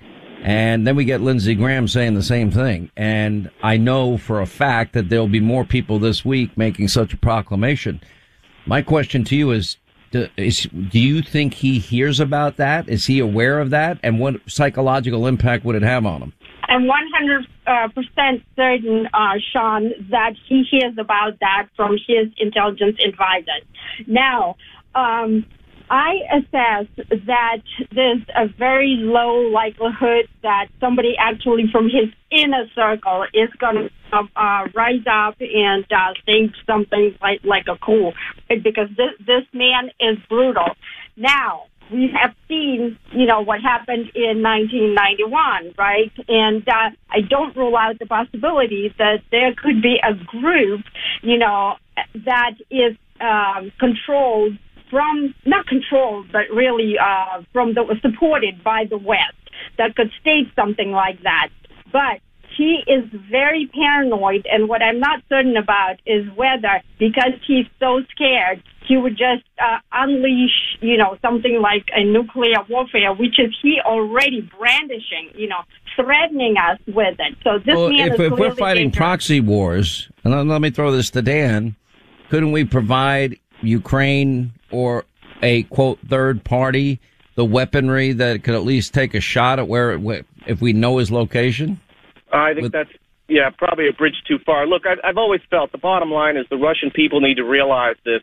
And 0.48 0.88
then 0.88 0.96
we 0.96 1.04
get 1.04 1.20
Lindsey 1.20 1.56
Graham 1.56 1.90
saying 1.90 2.14
the 2.14 2.24
same 2.24 2.52
thing. 2.52 2.90
And 2.96 3.52
I 3.62 3.76
know 3.76 4.18
for 4.18 4.40
a 4.40 4.46
fact 4.46 4.94
that 4.94 5.10
there'll 5.10 5.28
be 5.28 5.42
more 5.42 5.66
people 5.66 6.00
this 6.00 6.24
week 6.24 6.58
making 6.58 6.88
such 6.88 7.14
a 7.14 7.18
proclamation. 7.18 8.00
My 8.66 8.82
question 8.82 9.26
to 9.26 9.36
you 9.36 9.52
is, 9.52 9.76
do, 10.12 10.30
is, 10.38 10.62
do 10.72 11.02
you 11.02 11.22
think 11.22 11.56
he 11.56 11.80
hears 11.80 12.22
about 12.22 12.56
that? 12.56 12.88
Is 12.88 13.08
he 13.08 13.20
aware 13.20 13.60
of 13.60 13.72
that? 13.72 14.00
And 14.02 14.22
what 14.22 14.36
psychological 14.48 15.28
impact 15.28 15.66
would 15.66 15.76
it 15.76 15.82
have 15.82 16.06
on 16.06 16.22
him? 16.22 16.34
I'm 16.70 16.84
100% 16.84 17.46
uh, 17.68 18.40
certain, 18.56 19.10
uh, 19.14 19.34
Sean, 19.52 19.92
that 20.12 20.32
he 20.48 20.64
hears 20.72 20.94
about 20.98 21.42
that 21.42 21.68
from 21.76 21.98
his 22.08 22.30
intelligence 22.38 22.98
advisors. 23.06 23.64
Now, 24.08 24.56
um, 24.96 25.46
I 25.90 26.16
assess 26.34 26.88
that 27.26 27.62
there's 27.94 28.22
a 28.36 28.48
very 28.48 28.98
low 29.00 29.50
likelihood 29.50 30.28
that 30.44 30.68
somebody 30.80 31.16
actually 31.18 31.66
from 31.72 31.86
his 31.86 32.12
inner 32.32 32.66
circle 32.76 33.26
is 33.34 33.50
going 33.60 33.90
to 34.12 34.18
uh, 34.36 34.68
rise 34.76 35.06
up 35.10 35.36
and 35.40 35.86
uh, 35.92 36.14
think 36.26 36.54
something 36.66 37.16
like 37.22 37.42
like 37.44 37.66
a 37.72 37.78
coup, 37.78 38.12
because 38.50 38.90
this 38.98 39.12
this 39.26 39.44
man 39.54 39.92
is 40.00 40.18
brutal. 40.28 40.76
Now 41.16 41.64
we 41.92 42.10
have 42.20 42.36
seen, 42.48 42.98
you 43.14 43.26
know, 43.26 43.42
what 43.42 43.62
happened 43.62 44.12
in 44.14 44.44
1991, 44.44 45.74
right? 45.78 46.12
And 46.28 46.68
uh, 46.68 46.90
I 47.10 47.22
don't 47.30 47.56
rule 47.56 47.78
out 47.78 47.98
the 48.00 48.06
possibility 48.06 48.94
that 48.98 49.22
there 49.32 49.54
could 49.56 49.82
be 49.82 49.98
a 50.04 50.14
group, 50.14 50.82
you 51.22 51.38
know, 51.38 51.76
that 52.26 52.56
is 52.70 52.98
um, 53.22 53.72
controlled 53.80 54.58
from 54.90 55.36
not 55.46 55.66
controlled, 55.68 56.32
but 56.32 56.44
really 56.54 56.96
uh, 57.00 57.42
from 57.54 57.74
the 57.74 57.84
supported 58.02 58.64
by 58.64 58.86
the 58.90 58.98
West 58.98 59.36
that 59.78 59.96
could 59.96 60.12
state 60.22 60.48
something 60.56 60.92
like 60.92 61.22
that. 61.24 61.50
But 61.92 62.22
he 62.58 62.84
is 62.88 63.06
very 63.30 63.70
paranoid, 63.74 64.48
and 64.52 64.68
what 64.68 64.82
I'm 64.82 65.00
not 65.00 65.22
certain 65.30 65.58
about 65.58 65.98
is 66.06 66.26
whether, 66.36 66.82
because 66.98 67.34
he's 67.46 67.66
so 67.80 68.02
scared, 68.12 68.64
he 68.88 68.98
would 68.98 69.18
just 69.18 69.44
uh, 69.62 69.78
unleash, 69.92 70.78
you 70.80 70.98
know, 70.98 71.18
something 71.22 71.62
like 71.62 71.86
a 71.94 72.04
nuclear 72.04 72.56
warfare, 72.70 73.14
which 73.14 73.38
is 73.38 73.56
he 73.62 73.80
already 73.86 74.42
brandishing, 74.58 75.30
you 75.36 75.48
know, 75.48 75.62
threatening 75.96 76.56
us 76.58 76.80
with 76.88 77.16
it. 77.20 77.38
So 77.44 77.60
this 77.60 77.76
well, 77.76 77.90
man 77.90 78.14
if, 78.14 78.20
is 78.20 78.32
if 78.32 78.40
we're 78.40 78.56
fighting 78.56 78.86
dangerous. 78.86 78.98
proxy 78.98 79.40
wars, 79.40 80.10
and 80.24 80.34
let, 80.34 80.46
let 80.48 80.62
me 80.62 80.70
throw 80.70 80.92
this 80.92 81.10
to 81.12 81.22
Dan, 81.22 81.76
couldn't 82.30 82.52
we 82.52 82.64
provide 82.64 83.38
Ukraine 83.62 84.54
or 84.72 85.06
a 85.42 85.64
quote 85.64 86.00
third 86.08 86.44
party 86.44 87.00
the 87.36 87.46
weaponry 87.46 88.14
that 88.14 88.44
could 88.44 88.56
at 88.56 88.64
least 88.64 88.94
take 88.94 89.14
a 89.14 89.22
shot 89.22 89.60
at 89.60 89.68
where 89.68 89.94
it, 89.94 90.26
if 90.48 90.60
we 90.60 90.74
know 90.74 90.98
his 90.98 91.12
location? 91.12 91.80
I 92.34 92.54
think 92.54 92.64
With- 92.64 92.72
that's 92.72 92.92
yeah, 93.30 93.50
probably 93.50 93.90
a 93.90 93.94
bridge 93.94 94.24
too 94.28 94.40
far. 94.46 94.66
Look, 94.66 94.88
I've, 94.88 95.00
I've 95.04 95.18
always 95.18 95.42
felt 95.50 95.72
the 95.72 95.78
bottom 95.78 96.10
line 96.10 96.38
is 96.38 96.46
the 96.50 96.58
Russian 96.58 96.92
people 96.92 97.20
need 97.20 97.36
to 97.36 97.44
realize 97.44 97.96
this 98.06 98.22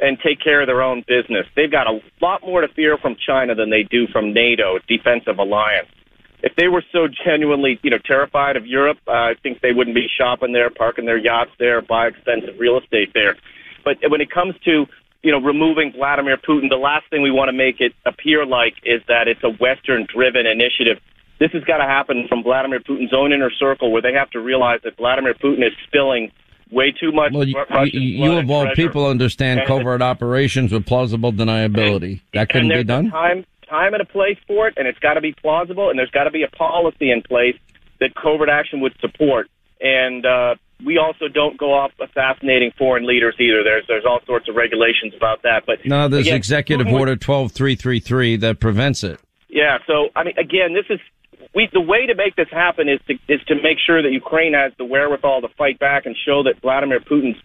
and 0.00 0.18
take 0.18 0.40
care 0.40 0.60
of 0.60 0.66
their 0.66 0.82
own 0.82 1.04
business. 1.06 1.46
They've 1.54 1.70
got 1.70 1.86
a 1.86 2.00
lot 2.20 2.42
more 2.42 2.60
to 2.60 2.68
fear 2.68 2.96
from 2.98 3.16
China 3.24 3.54
than 3.54 3.70
they 3.70 3.84
do 3.84 4.06
from 4.08 4.32
NATO, 4.32 4.78
defensive 4.88 5.38
alliance. 5.38 5.88
If 6.42 6.56
they 6.56 6.68
were 6.68 6.82
so 6.90 7.06
genuinely, 7.06 7.78
you 7.82 7.90
know, 7.90 7.98
terrified 7.98 8.56
of 8.56 8.66
Europe, 8.66 8.98
uh, 9.06 9.12
I 9.12 9.34
think 9.42 9.60
they 9.60 9.72
wouldn't 9.72 9.94
be 9.94 10.08
shopping 10.08 10.52
there, 10.52 10.70
parking 10.70 11.04
their 11.04 11.18
yachts 11.18 11.52
there, 11.58 11.82
buy 11.82 12.08
expensive 12.08 12.58
real 12.58 12.78
estate 12.78 13.12
there. 13.14 13.36
But 13.84 13.98
when 14.08 14.20
it 14.20 14.30
comes 14.30 14.54
to 14.64 14.86
you 15.22 15.32
know, 15.32 15.40
removing 15.40 15.92
Vladimir 15.92 16.36
Putin, 16.36 16.68
the 16.70 16.76
last 16.76 17.08
thing 17.10 17.22
we 17.22 17.30
want 17.30 17.48
to 17.48 17.52
make 17.52 17.80
it 17.80 17.92
appear 18.06 18.46
like 18.46 18.74
is 18.84 19.02
that 19.08 19.28
it's 19.28 19.42
a 19.44 19.50
Western 19.50 20.06
driven 20.12 20.46
initiative. 20.46 20.98
This 21.38 21.52
has 21.52 21.64
got 21.64 21.78
to 21.78 21.84
happen 21.84 22.26
from 22.28 22.42
Vladimir 22.42 22.80
Putin's 22.80 23.12
own 23.14 23.32
inner 23.32 23.50
circle 23.50 23.92
where 23.92 24.02
they 24.02 24.12
have 24.12 24.30
to 24.30 24.40
realize 24.40 24.80
that 24.84 24.96
Vladimir 24.96 25.34
Putin 25.34 25.66
is 25.66 25.72
spilling 25.86 26.32
way 26.70 26.92
too 26.92 27.12
much. 27.12 27.32
Well, 27.32 27.44
you, 27.44 28.00
you, 28.00 28.24
and 28.24 28.38
of 28.44 28.50
all 28.50 28.68
people 28.74 29.06
understand 29.06 29.60
And- 29.60 29.68
covert 29.68 30.02
operations 30.02 30.72
with 30.72 30.86
plausible 30.86 31.32
deniability. 31.32 32.20
that 32.32 32.48
couldn't 32.48 32.70
and 32.70 32.80
be 32.80 32.84
done. 32.84 33.10
Time, 33.10 33.44
time 33.68 33.94
and 33.94 34.02
a 34.02 34.06
place 34.06 34.38
for 34.46 34.68
it, 34.68 34.74
and 34.76 34.86
it's 34.86 34.98
got 34.98 35.14
to 35.14 35.20
be 35.20 35.32
plausible, 35.32 35.90
and 35.90 35.98
there's 35.98 36.10
got 36.10 36.24
to 36.24 36.30
be 36.30 36.42
a 36.44 36.48
policy 36.48 37.10
in 37.10 37.22
place 37.22 37.56
that 38.00 38.14
covert 38.14 38.48
action 38.48 38.80
would 38.80 38.94
support. 39.00 39.48
And 39.80 40.24
uh, 40.24 40.54
we 40.90 40.98
also 40.98 41.28
don't 41.28 41.56
go 41.56 41.72
off 41.72 41.92
assassinating 42.00 42.72
foreign 42.76 43.06
leaders 43.06 43.36
either. 43.38 43.62
There's 43.62 43.84
there's 43.86 44.04
all 44.04 44.18
sorts 44.26 44.48
of 44.48 44.56
regulations 44.56 45.14
about 45.16 45.42
that. 45.42 45.62
But 45.64 45.78
No, 45.84 46.08
there's 46.08 46.26
again, 46.26 46.36
Executive 46.36 46.88
Order 46.88 47.14
12333 47.14 48.36
that 48.38 48.58
prevents 48.58 49.04
it. 49.04 49.20
Yeah. 49.48 49.78
So 49.86 50.08
I 50.16 50.24
mean, 50.24 50.34
again, 50.36 50.74
this 50.74 50.86
is 50.90 50.98
we. 51.54 51.68
The 51.72 51.80
way 51.80 52.06
to 52.06 52.16
make 52.16 52.34
this 52.34 52.48
happen 52.50 52.88
is 52.88 52.98
to 53.06 53.14
is 53.32 53.40
to 53.46 53.54
make 53.54 53.78
sure 53.86 54.02
that 54.02 54.10
Ukraine 54.10 54.52
has 54.54 54.72
the 54.78 54.84
wherewithal 54.84 55.42
to 55.42 55.48
fight 55.56 55.78
back 55.78 56.06
and 56.06 56.16
show 56.26 56.42
that 56.42 56.60
Vladimir 56.60 56.98
Putin's 56.98 57.38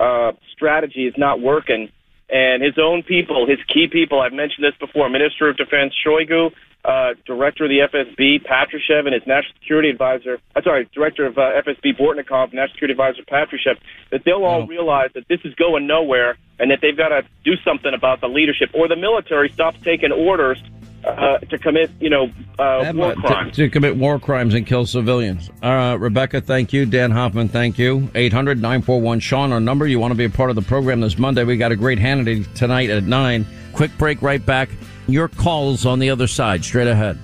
uh, 0.00 0.32
strategy 0.52 1.06
is 1.06 1.14
not 1.16 1.40
working. 1.40 1.90
And 2.30 2.62
his 2.62 2.78
own 2.78 3.02
people, 3.02 3.46
his 3.46 3.58
key 3.72 3.88
people. 3.88 4.20
I've 4.20 4.32
mentioned 4.32 4.64
this 4.64 4.74
before. 4.78 5.08
Minister 5.08 5.48
of 5.48 5.56
Defense 5.56 5.94
Shoigu, 6.04 6.52
uh, 6.84 7.14
Director 7.26 7.64
of 7.64 7.70
the 7.70 7.80
FSB 7.80 8.44
Patrushev, 8.46 9.06
and 9.06 9.14
his 9.14 9.26
National 9.26 9.52
Security 9.60 9.90
Advisor. 9.90 10.38
I'm 10.54 10.62
sorry, 10.62 10.88
Director 10.94 11.26
of 11.26 11.36
uh, 11.38 11.50
FSB 11.66 11.98
Bortnikov, 11.98 12.52
National 12.52 12.68
Security 12.74 12.92
Advisor 12.92 13.22
Patrushev. 13.24 13.78
That 14.10 14.24
they'll 14.24 14.44
all 14.44 14.62
Oh. 14.62 14.66
realize 14.66 15.10
that 15.14 15.26
this 15.28 15.40
is 15.44 15.54
going 15.54 15.86
nowhere, 15.86 16.36
and 16.58 16.70
that 16.70 16.80
they've 16.80 16.96
got 16.96 17.08
to 17.08 17.24
do 17.44 17.56
something 17.64 17.92
about 17.94 18.20
the 18.20 18.28
leadership, 18.28 18.70
or 18.74 18.88
the 18.88 18.96
military 18.96 19.48
stops 19.48 19.78
taking 19.82 20.12
orders 20.12 20.62
uh, 21.04 21.38
to 21.38 21.58
commit, 21.58 21.90
you 22.00 22.10
know, 22.10 22.30
uh, 22.58 22.92
war 22.94 23.14
crimes. 23.14 23.56
To, 23.56 23.64
to 23.64 23.70
commit 23.70 23.96
war 23.96 24.18
crimes 24.18 24.54
and 24.54 24.66
kill 24.66 24.86
civilians. 24.86 25.50
Uh, 25.62 25.96
Rebekah, 25.98 26.40
thank 26.40 26.72
you. 26.72 26.86
Dan 26.86 27.10
Hoffman, 27.10 27.48
thank 27.48 27.78
you. 27.78 28.10
800 28.14 28.60
941 28.60 29.20
Sean, 29.20 29.52
our 29.52 29.60
number. 29.60 29.86
You 29.86 29.98
want 30.00 30.12
to 30.12 30.16
be 30.16 30.24
a 30.24 30.30
part 30.30 30.50
of 30.50 30.56
the 30.56 30.62
program 30.62 31.00
this 31.00 31.18
Monday. 31.18 31.44
We 31.44 31.56
got 31.56 31.72
a 31.72 31.76
great 31.76 31.98
Hannity 31.98 32.52
tonight 32.54 32.90
at 32.90 33.04
9. 33.04 33.46
Quick 33.72 33.96
break, 33.98 34.22
right 34.22 34.44
back. 34.44 34.68
Your 35.06 35.28
calls 35.28 35.86
on 35.86 35.98
the 35.98 36.10
other 36.10 36.26
side, 36.26 36.64
straight 36.64 36.88
ahead. 36.88 37.18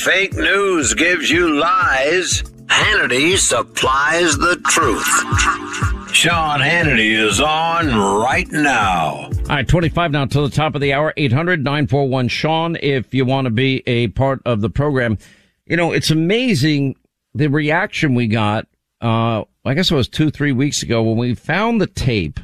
Fake 0.00 0.32
news 0.32 0.94
gives 0.94 1.30
you 1.30 1.60
lies, 1.60 2.42
Hannity 2.66 3.36
supplies 3.36 4.38
the 4.38 4.56
truth. 4.68 6.14
Sean 6.14 6.60
Hannity 6.60 7.12
is 7.12 7.38
on 7.38 7.88
right 7.88 8.50
now. 8.50 9.26
All 9.26 9.56
right, 9.56 9.68
25 9.68 10.12
now 10.12 10.24
to 10.24 10.40
the 10.42 10.48
top 10.48 10.74
of 10.74 10.80
the 10.80 10.94
hour. 10.94 11.12
800 11.18 11.62
941 11.62 12.28
Sean, 12.28 12.76
if 12.80 13.12
you 13.12 13.26
want 13.26 13.44
to 13.44 13.50
be 13.50 13.82
a 13.86 14.08
part 14.08 14.40
of 14.46 14.62
the 14.62 14.70
program. 14.70 15.18
You 15.66 15.76
know, 15.76 15.92
it's 15.92 16.10
amazing 16.10 16.96
the 17.34 17.48
reaction 17.48 18.14
we 18.14 18.26
got. 18.26 18.66
Uh, 19.02 19.44
I 19.66 19.74
guess 19.74 19.90
it 19.90 19.94
was 19.94 20.08
two, 20.08 20.30
three 20.30 20.52
weeks 20.52 20.82
ago 20.82 21.02
when 21.02 21.18
we 21.18 21.34
found 21.34 21.78
the 21.78 21.86
tape 21.86 22.40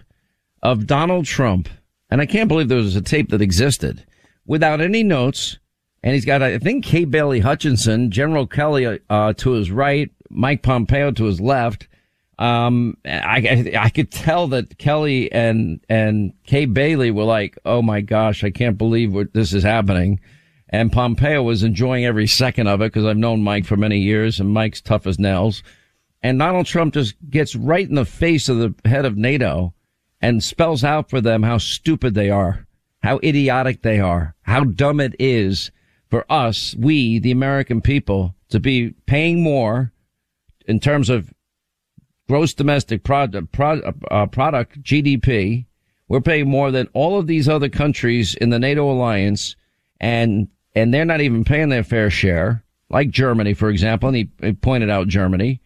of 0.62 0.86
Donald 0.86 1.24
Trump. 1.24 1.70
And 2.10 2.20
I 2.20 2.26
can't 2.26 2.48
believe 2.48 2.68
there 2.68 2.78
was 2.78 2.96
a 2.96 3.00
tape 3.00 3.30
that 3.30 3.40
existed 3.40 4.04
without 4.44 4.82
any 4.82 5.02
notes. 5.02 5.58
And 6.06 6.14
he's 6.14 6.24
got, 6.24 6.40
I 6.40 6.60
think, 6.60 6.84
Kay 6.84 7.04
Bailey 7.04 7.40
Hutchinson, 7.40 8.12
General 8.12 8.46
Kelly, 8.46 9.00
uh, 9.10 9.32
to 9.32 9.50
his 9.50 9.72
right, 9.72 10.08
Mike 10.30 10.62
Pompeo 10.62 11.10
to 11.10 11.24
his 11.24 11.40
left. 11.40 11.88
Um, 12.38 12.96
I, 13.04 13.72
I, 13.74 13.86
I 13.86 13.90
could 13.90 14.12
tell 14.12 14.46
that 14.48 14.78
Kelly 14.78 15.32
and, 15.32 15.80
and 15.88 16.32
Kay 16.44 16.66
Bailey 16.66 17.10
were 17.10 17.24
like, 17.24 17.58
Oh 17.64 17.82
my 17.82 18.02
gosh, 18.02 18.44
I 18.44 18.50
can't 18.50 18.78
believe 18.78 19.12
what 19.12 19.32
this 19.32 19.52
is 19.52 19.64
happening. 19.64 20.20
And 20.68 20.92
Pompeo 20.92 21.42
was 21.42 21.64
enjoying 21.64 22.04
every 22.04 22.28
second 22.28 22.68
of 22.68 22.80
it 22.82 22.92
because 22.92 23.04
I've 23.04 23.16
known 23.16 23.42
Mike 23.42 23.64
for 23.64 23.76
many 23.76 23.98
years 23.98 24.38
and 24.38 24.50
Mike's 24.50 24.80
tough 24.80 25.08
as 25.08 25.18
nails. 25.18 25.64
And 26.22 26.38
Donald 26.38 26.66
Trump 26.66 26.94
just 26.94 27.16
gets 27.28 27.56
right 27.56 27.88
in 27.88 27.96
the 27.96 28.04
face 28.04 28.48
of 28.48 28.58
the 28.58 28.88
head 28.88 29.06
of 29.06 29.16
NATO 29.16 29.74
and 30.20 30.40
spells 30.40 30.84
out 30.84 31.10
for 31.10 31.20
them 31.20 31.42
how 31.42 31.58
stupid 31.58 32.14
they 32.14 32.30
are, 32.30 32.64
how 33.02 33.18
idiotic 33.24 33.82
they 33.82 33.98
are, 33.98 34.36
how 34.42 34.62
dumb 34.62 35.00
it 35.00 35.16
is 35.18 35.72
for 36.10 36.30
us, 36.30 36.74
we, 36.78 37.18
the 37.18 37.30
American 37.30 37.80
people, 37.80 38.34
to 38.50 38.60
be 38.60 38.90
paying 39.06 39.42
more 39.42 39.92
in 40.66 40.80
terms 40.80 41.10
of 41.10 41.32
gross 42.28 42.54
domestic 42.54 43.02
product, 43.02 43.58
uh, 44.10 44.26
product 44.26 44.82
GDP. 44.82 45.66
We're 46.08 46.20
paying 46.20 46.48
more 46.48 46.70
than 46.70 46.88
all 46.92 47.18
of 47.18 47.26
these 47.26 47.48
other 47.48 47.68
countries 47.68 48.34
in 48.34 48.50
the 48.50 48.58
NATO 48.58 48.90
alliance, 48.90 49.56
and 50.00 50.48
and 50.74 50.92
they're 50.92 51.04
not 51.04 51.20
even 51.20 51.44
paying 51.44 51.70
their 51.70 51.82
fair 51.82 52.10
share, 52.10 52.62
like 52.90 53.10
Germany, 53.10 53.54
for 53.54 53.70
example. 53.70 54.08
And 54.08 54.16
he, 54.16 54.28
he 54.40 54.52
pointed 54.52 54.90
out 54.90 55.08
Germany, 55.08 55.60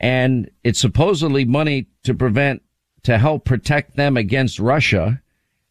and 0.00 0.50
it's 0.64 0.80
supposedly 0.80 1.44
money 1.44 1.86
to 2.04 2.14
prevent 2.14 2.62
to 3.04 3.16
help 3.16 3.44
protect 3.44 3.96
them 3.96 4.16
against 4.16 4.58
Russia, 4.58 5.22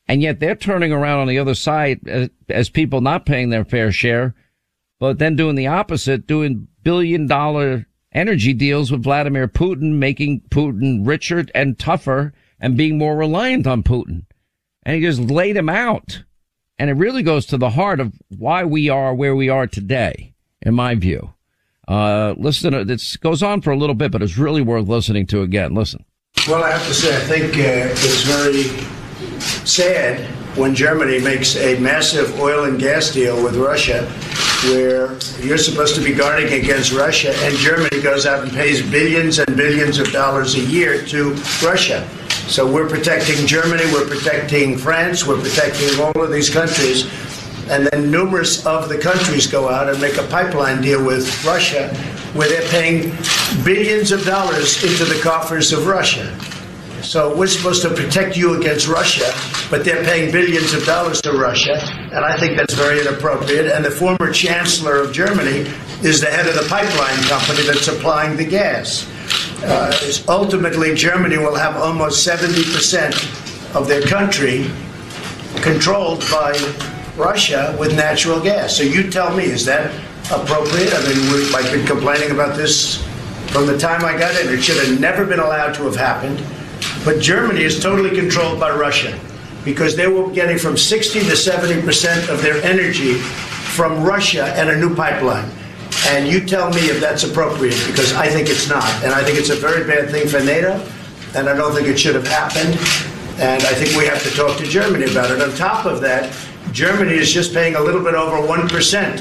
and 0.08 0.22
yet 0.22 0.40
they're 0.40 0.56
turning 0.56 0.92
around 0.92 1.20
on 1.20 1.28
the 1.28 1.40
other 1.40 1.56
side 1.56 2.32
as, 2.50 2.70
people 2.70 3.02
not 3.02 3.26
paying 3.26 3.50
their 3.50 3.66
fair 3.66 3.92
share, 3.92 4.34
but 5.00 5.20
then 5.20 5.36
doing 5.36 5.56
the 5.56 5.68
opposite, 5.68 6.28
doing 6.28 6.68
billion 6.84 7.28
dollar 7.28 7.86
energy 8.14 8.54
deals 8.54 8.92
with 8.92 9.04
Vladimir 9.04 9.48
Putin, 9.48 9.94
making 9.94 10.42
Putin 10.50 11.06
richer 11.06 11.46
and 11.54 11.78
tougher 11.78 12.34
and 12.60 12.78
being 12.78 12.98
more 12.98 13.16
reliant 13.16 13.68
on 13.68 13.84
Putin. 13.84 14.24
And 14.84 14.96
he 14.96 15.02
just 15.02 15.20
laid 15.20 15.58
him 15.58 15.70
out. 15.70 16.24
And 16.80 16.90
it 16.90 16.94
really 16.94 17.24
goes 17.24 17.46
to 17.48 17.58
the 17.58 17.72
heart 17.72 18.00
of 18.00 18.14
why 18.30 18.64
we 18.64 18.88
are 18.90 19.14
where 19.14 19.36
we 19.36 19.50
are 19.50 19.68
today, 19.68 20.34
in 20.62 20.74
my 20.76 20.96
view. 20.96 21.34
Uh, 21.88 22.36
listen, 22.38 22.72
to- 22.72 22.86
this 22.86 23.18
goes 23.18 23.42
on 23.42 23.62
for 23.62 23.72
a 23.72 23.78
little 23.78 23.96
bit, 23.96 24.12
but 24.12 24.22
it's 24.22 24.38
really 24.38 24.62
worth 24.62 24.88
listening 24.88 25.26
to 25.28 25.42
again. 25.42 25.74
Listen. 25.74 26.06
Well, 26.48 26.64
I 26.64 26.72
have 26.72 26.88
to 26.88 26.94
say, 26.94 27.16
I 27.16 27.20
think 27.22 27.54
uh, 27.56 27.92
it's 27.92 28.24
very 28.24 28.97
sad 29.68 30.26
when 30.58 30.74
Germany 30.74 31.20
makes 31.20 31.56
a 31.58 31.78
massive 31.80 32.40
oil 32.40 32.64
and 32.64 32.80
gas 32.80 33.12
deal 33.12 33.42
with 33.44 33.56
Russia, 33.58 34.06
where 34.72 35.14
you're 35.40 35.58
supposed 35.58 35.94
to 35.96 36.02
be 36.02 36.14
guarding 36.14 36.52
against 36.54 36.92
Russia, 36.92 37.34
and 37.44 37.56
Germany 37.58 38.02
goes 38.02 38.26
out 38.26 38.44
and 38.44 38.52
pays 38.52 38.82
billions 38.90 39.38
and 39.40 39.56
billions 39.56 40.00
of 40.00 40.12
dollars 40.12 40.56
a 40.56 40.62
year 40.62 41.06
to 41.06 41.34
Russia. 41.64 42.08
So 42.48 42.66
we're 42.66 42.90
protecting 42.90 43.46
Germany, 43.46 43.84
we're 43.92 44.08
protecting 44.08 44.78
France, 44.78 45.28
we're 45.28 45.42
protecting 45.42 46.00
all 46.00 46.22
of 46.22 46.32
these 46.32 46.50
countries. 46.50 47.06
And 47.70 47.86
then 47.88 48.10
numerous 48.10 48.66
of 48.66 48.88
the 48.88 48.98
countries 48.98 49.46
go 49.46 49.70
out 49.70 49.90
and 49.90 50.00
make 50.00 50.18
a 50.18 50.24
pipeline 50.24 50.82
deal 50.82 51.06
with 51.06 51.28
Russia 51.46 51.94
where 52.34 52.48
they're 52.48 52.70
paying 52.70 53.12
billions 53.66 54.12
of 54.14 54.24
dollars 54.24 54.82
into 54.84 55.04
the 55.04 55.20
coffers 55.22 55.74
of 55.74 55.86
Russia. 55.86 56.34
So 57.08 57.34
we're 57.34 57.48
supposed 57.48 57.82
to 57.84 57.90
protect 57.90 58.36
you 58.36 58.60
against 58.60 58.90
Russia, 58.90 59.34
but 59.70 59.86
they're 59.86 60.04
paying 60.04 60.30
billions 60.30 60.74
of 60.74 60.84
dollars 60.84 61.22
to 61.22 61.32
Russia, 61.32 61.80
and 62.12 62.26
I 62.26 62.36
think 62.38 62.58
that's 62.58 62.74
very 62.74 63.00
inappropriate. 63.00 63.68
And 63.68 63.86
the 63.86 63.92
former 63.92 64.30
chancellor 64.34 64.98
of 64.98 65.14
Germany 65.14 65.72
is 66.04 66.20
the 66.20 66.28
head 66.28 66.48
of 66.48 66.56
the 66.56 66.68
pipeline 66.68 67.18
company 67.30 67.66
that's 67.66 67.86
supplying 67.86 68.36
the 68.36 68.44
gas. 68.44 69.10
Uh, 69.64 69.98
ultimately, 70.28 70.94
Germany 70.96 71.38
will 71.38 71.56
have 71.56 71.78
almost 71.78 72.28
70% 72.28 73.74
of 73.74 73.88
their 73.88 74.02
country 74.02 74.70
controlled 75.62 76.20
by 76.30 76.52
Russia 77.16 77.74
with 77.80 77.96
natural 77.96 78.42
gas. 78.42 78.76
So 78.76 78.84
you 78.84 79.10
tell 79.10 79.34
me, 79.34 79.46
is 79.46 79.64
that 79.64 79.96
appropriate? 80.30 80.94
I 80.94 81.08
mean, 81.08 81.32
we, 81.32 81.56
I've 81.56 81.72
been 81.72 81.88
complaining 81.88 82.32
about 82.32 82.58
this 82.58 83.02
from 83.52 83.66
the 83.66 83.78
time 83.78 84.04
I 84.04 84.18
got 84.20 84.36
in. 84.42 84.54
It 84.54 84.62
should 84.62 84.86
have 84.86 85.00
never 85.00 85.26
been 85.26 85.40
allowed 85.40 85.74
to 85.76 85.84
have 85.84 85.96
happened. 85.96 86.44
But 87.08 87.22
Germany 87.22 87.64
is 87.64 87.80
totally 87.80 88.14
controlled 88.14 88.60
by 88.60 88.70
Russia 88.70 89.18
because 89.64 89.96
they 89.96 90.08
were 90.08 90.30
getting 90.30 90.58
from 90.58 90.76
60 90.76 91.22
to 91.22 91.38
70 91.38 91.82
percent 91.84 92.30
of 92.30 92.42
their 92.42 92.62
energy 92.64 93.14
from 93.14 94.04
Russia 94.04 94.48
and 94.58 94.70
a 94.70 94.78
new 94.78 94.94
pipeline. 94.94 95.50
And 96.08 96.28
you 96.28 96.46
tell 96.46 96.70
me 96.70 96.82
if 96.82 97.00
that's 97.00 97.24
appropriate 97.24 97.82
because 97.88 98.12
I 98.12 98.28
think 98.28 98.50
it's 98.50 98.68
not. 98.68 98.84
And 99.06 99.14
I 99.14 99.24
think 99.24 99.40
it's 99.40 99.52
a 99.52 99.56
very 99.56 99.88
bad 99.88 100.10
thing 100.10 100.28
for 100.28 100.42
NATO, 100.44 100.86
and 101.34 101.48
I 101.48 101.56
don't 101.56 101.74
think 101.74 101.88
it 101.88 101.98
should 101.98 102.16
have 102.16 102.28
happened. 102.28 102.76
And 103.40 103.64
I 103.64 103.74
think 103.74 103.96
we 103.96 104.06
have 104.06 104.22
to 104.24 104.30
talk 104.32 104.58
to 104.58 104.66
Germany 104.66 105.10
about 105.10 105.32
it. 105.32 105.42
On 105.42 105.50
top 105.56 105.86
of 105.86 106.02
that, 106.02 106.36
Germany 106.74 107.14
is 107.14 107.32
just 107.32 107.54
paying 107.54 107.76
a 107.76 107.80
little 107.80 108.04
bit 108.04 108.16
over 108.16 108.46
1%, 108.46 109.20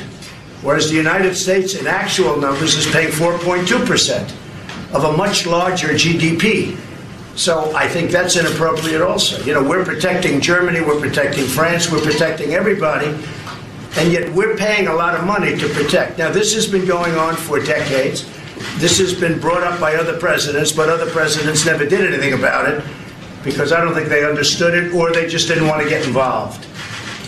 whereas 0.62 0.90
the 0.90 0.96
United 0.96 1.36
States, 1.36 1.76
in 1.76 1.86
actual 1.86 2.36
numbers, 2.36 2.74
is 2.74 2.86
paying 2.88 3.12
4.2% 3.12 4.92
of 4.92 5.04
a 5.04 5.16
much 5.16 5.46
larger 5.46 5.90
GDP. 5.90 6.76
So 7.36 7.76
I 7.76 7.86
think 7.86 8.10
that's 8.10 8.36
inappropriate 8.36 9.02
also. 9.02 9.42
You 9.44 9.52
know, 9.52 9.62
we're 9.62 9.84
protecting 9.84 10.40
Germany, 10.40 10.80
we're 10.80 10.98
protecting 10.98 11.44
France, 11.44 11.92
we're 11.92 12.00
protecting 12.00 12.54
everybody, 12.54 13.08
and 13.98 14.10
yet 14.10 14.32
we're 14.32 14.56
paying 14.56 14.88
a 14.88 14.94
lot 14.94 15.14
of 15.14 15.24
money 15.24 15.56
to 15.56 15.68
protect. 15.68 16.16
Now, 16.16 16.30
this 16.30 16.54
has 16.54 16.66
been 16.66 16.86
going 16.86 17.14
on 17.16 17.36
for 17.36 17.60
decades. 17.60 18.24
This 18.78 18.98
has 18.98 19.12
been 19.12 19.38
brought 19.38 19.62
up 19.62 19.78
by 19.78 19.96
other 19.96 20.18
presidents, 20.18 20.72
but 20.72 20.88
other 20.88 21.10
presidents 21.10 21.66
never 21.66 21.84
did 21.84 22.10
anything 22.10 22.32
about 22.32 22.70
it 22.70 22.82
because 23.44 23.70
I 23.70 23.82
don't 23.82 23.94
think 23.94 24.08
they 24.08 24.24
understood 24.24 24.74
it 24.74 24.94
or 24.94 25.12
they 25.12 25.28
just 25.28 25.46
didn't 25.46 25.68
want 25.68 25.82
to 25.82 25.88
get 25.88 26.06
involved. 26.06 26.66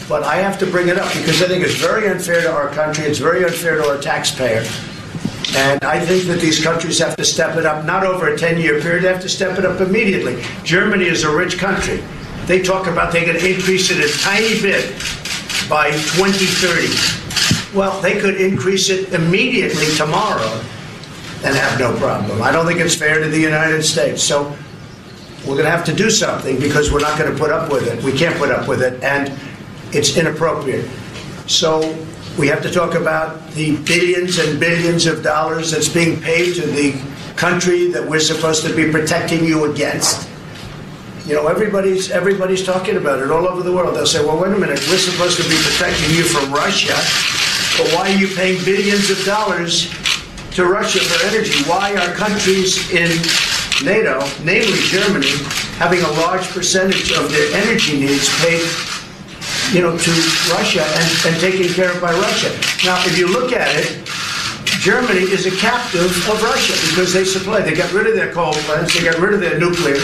But 0.08 0.24
I 0.24 0.36
have 0.36 0.58
to 0.60 0.66
bring 0.66 0.88
it 0.88 0.98
up 0.98 1.12
because 1.12 1.42
I 1.42 1.48
think 1.48 1.62
it's 1.62 1.76
very 1.76 2.08
unfair 2.08 2.40
to 2.40 2.50
our 2.50 2.70
country, 2.70 3.04
it's 3.04 3.18
very 3.18 3.44
unfair 3.44 3.76
to 3.76 3.86
our 3.90 3.98
taxpayer. 3.98 4.64
And 5.56 5.82
I 5.84 6.04
think 6.04 6.24
that 6.24 6.40
these 6.40 6.62
countries 6.62 6.98
have 6.98 7.16
to 7.16 7.24
step 7.24 7.56
it 7.56 7.64
up, 7.64 7.84
not 7.84 8.04
over 8.04 8.28
a 8.28 8.38
10 8.38 8.60
year 8.60 8.80
period, 8.80 9.04
they 9.04 9.08
have 9.08 9.22
to 9.22 9.28
step 9.28 9.58
it 9.58 9.64
up 9.64 9.80
immediately. 9.80 10.42
Germany 10.62 11.06
is 11.06 11.24
a 11.24 11.34
rich 11.34 11.58
country. 11.58 12.02
They 12.46 12.62
talk 12.62 12.86
about 12.86 13.12
they 13.12 13.24
could 13.24 13.36
increase 13.36 13.90
it 13.90 13.98
a 13.98 14.18
tiny 14.22 14.60
bit 14.60 14.90
by 15.68 15.90
2030. 15.90 17.76
Well, 17.76 18.00
they 18.00 18.20
could 18.20 18.40
increase 18.40 18.88
it 18.88 19.12
immediately 19.12 19.94
tomorrow 19.96 20.60
and 21.44 21.54
have 21.54 21.78
no 21.78 21.96
problem. 21.98 22.42
I 22.42 22.50
don't 22.50 22.66
think 22.66 22.80
it's 22.80 22.94
fair 22.94 23.22
to 23.22 23.28
the 23.28 23.38
United 23.38 23.82
States. 23.82 24.22
So 24.22 24.56
we're 25.40 25.54
going 25.54 25.64
to 25.64 25.70
have 25.70 25.84
to 25.86 25.94
do 25.94 26.10
something 26.10 26.58
because 26.58 26.92
we're 26.92 27.00
not 27.00 27.18
going 27.18 27.32
to 27.32 27.38
put 27.38 27.50
up 27.50 27.70
with 27.70 27.86
it. 27.86 28.02
We 28.02 28.12
can't 28.12 28.36
put 28.36 28.50
up 28.50 28.66
with 28.68 28.82
it, 28.82 29.02
and 29.02 29.32
it's 29.92 30.16
inappropriate. 30.16 30.88
So 31.46 31.80
we 32.38 32.46
have 32.46 32.62
to 32.62 32.70
talk 32.70 32.94
about 32.94 33.50
the 33.50 33.76
billions 33.78 34.38
and 34.38 34.60
billions 34.60 35.06
of 35.06 35.24
dollars 35.24 35.72
that's 35.72 35.88
being 35.88 36.20
paid 36.20 36.54
to 36.54 36.66
the 36.66 36.92
country 37.34 37.88
that 37.90 38.08
we're 38.08 38.20
supposed 38.20 38.64
to 38.64 38.74
be 38.74 38.90
protecting 38.90 39.44
you 39.44 39.64
against. 39.72 40.28
You 41.26 41.34
know, 41.34 41.48
everybody's 41.48 42.10
everybody's 42.10 42.64
talking 42.64 42.96
about 42.96 43.18
it 43.18 43.30
all 43.30 43.46
over 43.46 43.62
the 43.62 43.72
world. 43.72 43.96
They'll 43.96 44.06
say, 44.06 44.24
"Well, 44.24 44.40
wait 44.40 44.52
a 44.52 44.58
minute, 44.58 44.78
we're 44.88 44.98
supposed 44.98 45.36
to 45.42 45.48
be 45.48 45.56
protecting 45.56 46.14
you 46.16 46.22
from 46.22 46.52
Russia, 46.52 46.94
but 47.76 47.92
why 47.92 48.12
are 48.12 48.16
you 48.16 48.28
paying 48.28 48.64
billions 48.64 49.10
of 49.10 49.22
dollars 49.24 49.92
to 50.52 50.64
Russia 50.64 51.00
for 51.00 51.26
energy? 51.26 51.62
Why 51.64 51.96
are 51.96 52.14
countries 52.14 52.78
in 52.90 53.10
NATO, 53.84 54.24
namely 54.44 54.78
Germany, 54.86 55.34
having 55.76 56.00
a 56.02 56.10
large 56.22 56.48
percentage 56.50 57.12
of 57.12 57.30
their 57.30 57.52
energy 57.62 58.00
needs 58.00 58.28
paid, 58.40 58.66
you 59.72 59.82
know, 59.82 59.96
to 59.96 60.10
Russia 60.50 60.82
and, 60.82 61.08
and 61.26 61.40
taken 61.40 61.68
care 61.72 61.92
of 61.92 62.00
by 62.00 62.12
Russia? 62.12 62.48
Now, 62.84 62.96
if 63.04 63.18
you 63.18 63.28
look 63.28 63.52
at 63.52 63.68
it, 63.76 64.06
Germany 64.80 65.20
is 65.20 65.46
a 65.46 65.50
captive 65.56 66.10
of 66.28 66.42
Russia 66.42 66.72
because 66.88 67.12
they 67.12 67.24
supply. 67.24 67.60
They 67.60 67.74
got 67.74 67.92
rid 67.92 68.06
of 68.06 68.14
their 68.14 68.32
coal 68.32 68.52
plants. 68.52 68.94
They 68.94 69.04
got 69.04 69.18
rid 69.18 69.34
of 69.34 69.40
their 69.40 69.58
nuclear. 69.58 69.98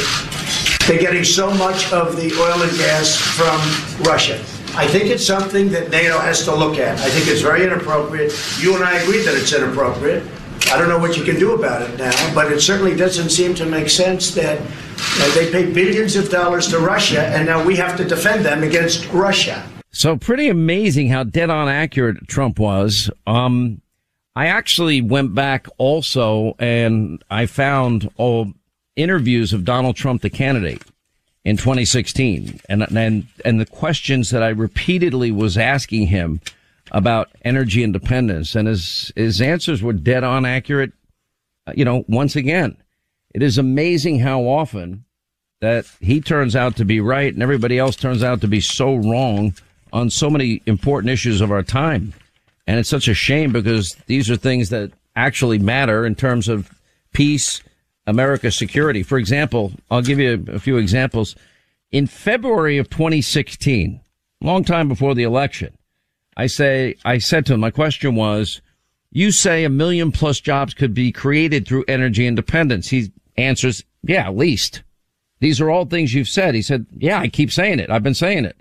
They're 0.86 1.00
getting 1.00 1.24
so 1.24 1.54
much 1.54 1.90
of 1.92 2.16
the 2.16 2.34
oil 2.34 2.60
and 2.60 2.76
gas 2.76 3.16
from 3.16 3.58
Russia. 4.04 4.34
I 4.76 4.88
think 4.88 5.04
it's 5.04 5.24
something 5.24 5.70
that 5.70 5.90
NATO 5.90 6.18
has 6.18 6.44
to 6.44 6.54
look 6.54 6.78
at. 6.78 6.98
I 6.98 7.08
think 7.08 7.28
it's 7.28 7.40
very 7.40 7.62
inappropriate. 7.62 8.32
You 8.58 8.74
and 8.74 8.84
I 8.84 8.98
agree 8.98 9.22
that 9.22 9.34
it's 9.34 9.52
inappropriate. 9.52 10.24
I 10.72 10.78
don't 10.78 10.88
know 10.88 10.98
what 10.98 11.16
you 11.16 11.24
can 11.24 11.38
do 11.38 11.54
about 11.54 11.82
it 11.82 11.96
now, 11.96 12.34
but 12.34 12.50
it 12.50 12.60
certainly 12.60 12.96
doesn't 12.96 13.30
seem 13.30 13.54
to 13.54 13.66
make 13.66 13.88
sense 13.88 14.34
that 14.34 14.60
uh, 15.16 15.34
they 15.34 15.50
pay 15.50 15.72
billions 15.72 16.16
of 16.16 16.28
dollars 16.28 16.68
to 16.68 16.78
Russia 16.78 17.26
and 17.28 17.46
now 17.46 17.64
we 17.64 17.76
have 17.76 17.96
to 17.96 18.04
defend 18.04 18.44
them 18.44 18.62
against 18.62 19.08
Russia. 19.12 19.64
So 19.92 20.16
pretty 20.16 20.48
amazing 20.48 21.08
how 21.08 21.22
dead 21.22 21.50
on 21.50 21.68
accurate 21.68 22.26
Trump 22.26 22.58
was. 22.58 23.10
Um, 23.26 23.80
I 24.34 24.46
actually 24.46 25.00
went 25.00 25.34
back 25.34 25.68
also 25.78 26.56
and 26.58 27.22
I 27.30 27.46
found 27.46 28.10
all 28.16 28.52
interviews 28.96 29.52
of 29.52 29.64
Donald 29.64 29.94
Trump, 29.94 30.22
the 30.22 30.30
candidate 30.30 30.82
in 31.44 31.56
2016 31.56 32.60
and, 32.68 32.82
and, 32.96 33.26
and 33.44 33.60
the 33.60 33.66
questions 33.66 34.30
that 34.30 34.42
I 34.42 34.48
repeatedly 34.48 35.30
was 35.30 35.56
asking 35.56 36.08
him 36.08 36.40
about 36.90 37.30
energy 37.44 37.84
independence 37.84 38.56
and 38.56 38.66
his, 38.66 39.12
his 39.14 39.40
answers 39.40 39.80
were 39.80 39.92
dead 39.92 40.24
on 40.24 40.44
accurate. 40.44 40.92
Uh, 41.66 41.72
you 41.76 41.84
know, 41.84 42.04
once 42.08 42.34
again, 42.34 42.76
it 43.34 43.42
is 43.42 43.58
amazing 43.58 44.20
how 44.20 44.42
often 44.42 45.03
that 45.64 45.86
he 45.98 46.20
turns 46.20 46.54
out 46.54 46.76
to 46.76 46.84
be 46.84 47.00
right 47.00 47.32
and 47.32 47.42
everybody 47.42 47.78
else 47.78 47.96
turns 47.96 48.22
out 48.22 48.42
to 48.42 48.46
be 48.46 48.60
so 48.60 48.96
wrong 48.96 49.54
on 49.94 50.10
so 50.10 50.28
many 50.28 50.60
important 50.66 51.10
issues 51.10 51.40
of 51.40 51.50
our 51.50 51.62
time. 51.62 52.12
And 52.66 52.78
it's 52.78 52.88
such 52.88 53.08
a 53.08 53.14
shame 53.14 53.50
because 53.50 53.94
these 54.06 54.30
are 54.30 54.36
things 54.36 54.68
that 54.68 54.92
actually 55.16 55.58
matter 55.58 56.04
in 56.04 56.16
terms 56.16 56.48
of 56.48 56.70
peace, 57.14 57.62
America's 58.06 58.56
security. 58.56 59.02
For 59.02 59.16
example, 59.16 59.72
I'll 59.90 60.02
give 60.02 60.18
you 60.18 60.44
a 60.48 60.58
few 60.58 60.76
examples. 60.76 61.34
In 61.90 62.06
February 62.06 62.76
of 62.76 62.90
2016, 62.90 64.00
long 64.42 64.64
time 64.64 64.86
before 64.86 65.14
the 65.14 65.22
election, 65.22 65.78
I 66.36 66.46
say, 66.46 66.96
I 67.06 67.16
said 67.16 67.46
to 67.46 67.54
him, 67.54 67.60
my 67.60 67.70
question 67.70 68.16
was, 68.16 68.60
you 69.12 69.30
say 69.30 69.64
a 69.64 69.70
million 69.70 70.12
plus 70.12 70.40
jobs 70.40 70.74
could 70.74 70.92
be 70.92 71.10
created 71.10 71.66
through 71.66 71.84
energy 71.88 72.26
independence. 72.26 72.90
He 72.90 73.12
answers, 73.38 73.82
yeah, 74.02 74.26
at 74.26 74.36
least. 74.36 74.82
These 75.44 75.60
are 75.60 75.68
all 75.70 75.84
things 75.84 76.14
you've 76.14 76.26
said. 76.26 76.54
He 76.54 76.62
said, 76.62 76.86
yeah, 76.96 77.20
I 77.20 77.28
keep 77.28 77.52
saying 77.52 77.78
it. 77.78 77.90
I've 77.90 78.02
been 78.02 78.14
saying 78.14 78.46
it. 78.46 78.56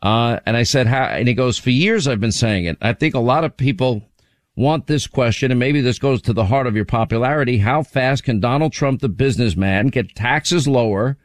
Uh, 0.00 0.38
and 0.46 0.56
I 0.56 0.62
said, 0.62 0.86
how, 0.86 1.02
and 1.02 1.26
he 1.26 1.34
goes, 1.34 1.58
for 1.58 1.70
years 1.70 2.06
I've 2.06 2.20
been 2.20 2.30
saying 2.30 2.66
it. 2.66 2.78
I 2.80 2.92
think 2.92 3.16
a 3.16 3.18
lot 3.18 3.42
of 3.42 3.56
people 3.56 4.04
want 4.54 4.86
this 4.86 5.08
question, 5.08 5.50
and 5.50 5.58
maybe 5.58 5.80
this 5.80 5.98
goes 5.98 6.22
to 6.22 6.32
the 6.32 6.44
heart 6.44 6.68
of 6.68 6.76
your 6.76 6.84
popularity. 6.84 7.58
How 7.58 7.82
fast 7.82 8.22
can 8.22 8.38
Donald 8.38 8.72
Trump, 8.72 9.00
the 9.00 9.08
businessman, 9.08 9.88
get 9.88 10.14
taxes 10.14 10.68
lower, 10.68 11.18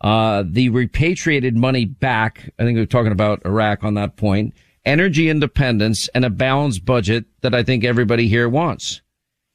uh, 0.00 0.44
the 0.46 0.68
repatriated 0.68 1.56
money 1.56 1.84
back? 1.84 2.52
I 2.56 2.62
think 2.62 2.76
we 2.76 2.82
are 2.82 2.86
talking 2.86 3.10
about 3.10 3.44
Iraq 3.44 3.82
on 3.82 3.94
that 3.94 4.16
point, 4.16 4.54
energy 4.84 5.28
independence, 5.28 6.06
and 6.14 6.24
a 6.24 6.30
balanced 6.30 6.84
budget 6.84 7.24
that 7.40 7.52
I 7.52 7.64
think 7.64 7.82
everybody 7.82 8.28
here 8.28 8.48
wants. 8.48 9.02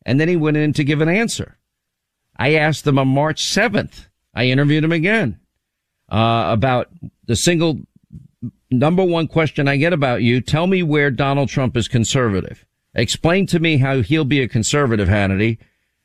And 0.05 0.19
then 0.19 0.27
he 0.27 0.35
went 0.35 0.57
in 0.57 0.73
to 0.73 0.83
give 0.83 0.99
an 0.99 1.07
answer. 1.07 1.57
I 2.35 2.55
asked 2.55 2.85
him 2.85 2.99
on 2.99 3.07
March 3.07 3.41
7th. 3.41 4.07
I 4.33 4.45
interviewed 4.45 4.83
him 4.83 4.91
again, 4.91 5.39
uh, 6.09 6.47
about 6.49 6.89
the 7.25 7.35
single 7.35 7.79
number 8.69 9.03
one 9.03 9.27
question 9.27 9.67
I 9.67 9.77
get 9.77 9.93
about 9.93 10.23
you. 10.23 10.41
Tell 10.41 10.67
me 10.67 10.83
where 10.83 11.11
Donald 11.11 11.49
Trump 11.49 11.75
is 11.75 11.87
conservative. 11.87 12.65
Explain 12.93 13.45
to 13.47 13.59
me 13.59 13.77
how 13.77 14.01
he'll 14.01 14.25
be 14.25 14.41
a 14.41 14.47
conservative, 14.47 15.07
Hannity. 15.07 15.57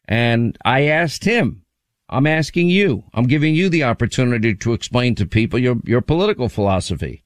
And 0.06 0.56
I 0.64 0.82
asked 0.82 1.24
him, 1.24 1.62
I'm 2.08 2.26
asking 2.26 2.68
you, 2.68 3.04
I'm 3.12 3.26
giving 3.26 3.54
you 3.54 3.68
the 3.68 3.82
opportunity 3.84 4.54
to 4.54 4.72
explain 4.72 5.16
to 5.16 5.26
people 5.26 5.58
your, 5.58 5.76
your 5.84 6.00
political 6.00 6.48
philosophy. 6.48 7.24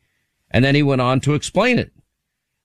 And 0.51 0.65
then 0.65 0.75
he 0.75 0.83
went 0.83 1.03
on 1.03 1.21
to 1.21 1.35
explain 1.35 1.79
it. 1.79 1.93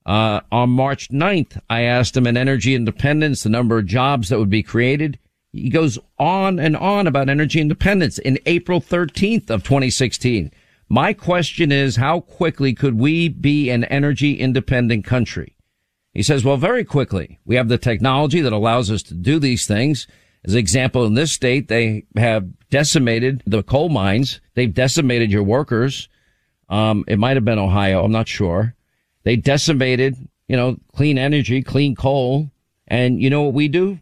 Uh, 0.06 0.42
on 0.52 0.70
March 0.70 1.10
9th, 1.10 1.60
I 1.70 1.82
asked 1.82 2.16
him 2.16 2.28
an 2.28 2.38
energy 2.38 2.76
independence, 2.76 3.44
the 3.44 3.50
number 3.50 3.80
of 3.80 3.88
jobs 3.88 4.30
that 4.30 4.40
would 4.40 4.50
be 4.50 4.64
created. 4.64 5.20
He 5.56 5.70
goes 5.70 5.98
on 6.20 6.60
and 6.60 6.76
on 6.76 7.08
about 7.08 7.30
energy 7.30 7.62
independence 7.62 8.18
in 8.20 8.40
April 8.46 8.82
13th 8.82 9.50
of 9.50 9.64
2016. 9.64 10.52
My 10.90 11.14
question 11.14 11.72
is, 11.72 11.96
how 11.96 12.20
quickly 12.20 12.74
could 12.74 13.00
we 13.00 13.30
be 13.30 13.70
an 13.70 13.86
energy 13.86 14.34
independent 14.34 15.06
country? 15.06 15.56
He 16.14 16.24
says, 16.24 16.44
well, 16.44 16.58
very 16.58 16.84
quickly. 16.84 17.40
We 17.46 17.56
have 17.56 17.70
the 17.70 17.78
technology 17.78 18.42
that 18.42 18.52
allows 18.52 18.92
us 18.92 19.02
to 19.04 19.14
do 19.14 19.40
these 19.40 19.66
things. 19.66 20.08
As 20.44 20.54
an 20.54 20.60
example, 20.60 21.06
in 21.06 21.14
this 21.14 21.32
state, 21.32 21.70
they 21.70 22.04
have 22.18 22.48
decimated 22.70 23.42
the 23.46 23.64
coal 23.64 23.88
mines. 23.88 24.42
They've 24.56 24.74
decimated 24.74 25.32
your 25.32 25.44
workers. 25.44 26.10
Um, 26.68 27.06
it 27.08 27.18
might 27.18 27.38
have 27.38 27.46
been 27.46 27.60
Ohio. 27.60 28.04
I'm 28.04 28.12
not 28.12 28.28
sure. 28.28 28.76
They 29.24 29.38
decimated, 29.38 30.16
you 30.50 30.58
know, 30.58 30.78
clean 30.94 31.18
energy, 31.18 31.62
clean 31.62 31.96
coal. 31.96 32.52
And 32.88 33.22
you 33.22 33.30
know 33.30 33.44
what 33.44 33.54
we 33.54 33.70
do? 33.70 34.00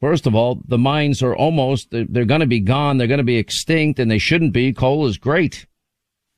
First 0.00 0.26
of 0.26 0.34
all, 0.34 0.60
the 0.66 0.78
mines 0.78 1.22
are 1.22 1.34
almost, 1.34 1.88
they're, 1.90 2.24
going 2.24 2.40
to 2.40 2.46
be 2.46 2.60
gone. 2.60 2.98
They're 2.98 3.08
going 3.08 3.18
to 3.18 3.24
be 3.24 3.36
extinct 3.36 3.98
and 3.98 4.10
they 4.10 4.18
shouldn't 4.18 4.52
be. 4.52 4.72
Coal 4.72 5.06
is 5.06 5.18
great. 5.18 5.66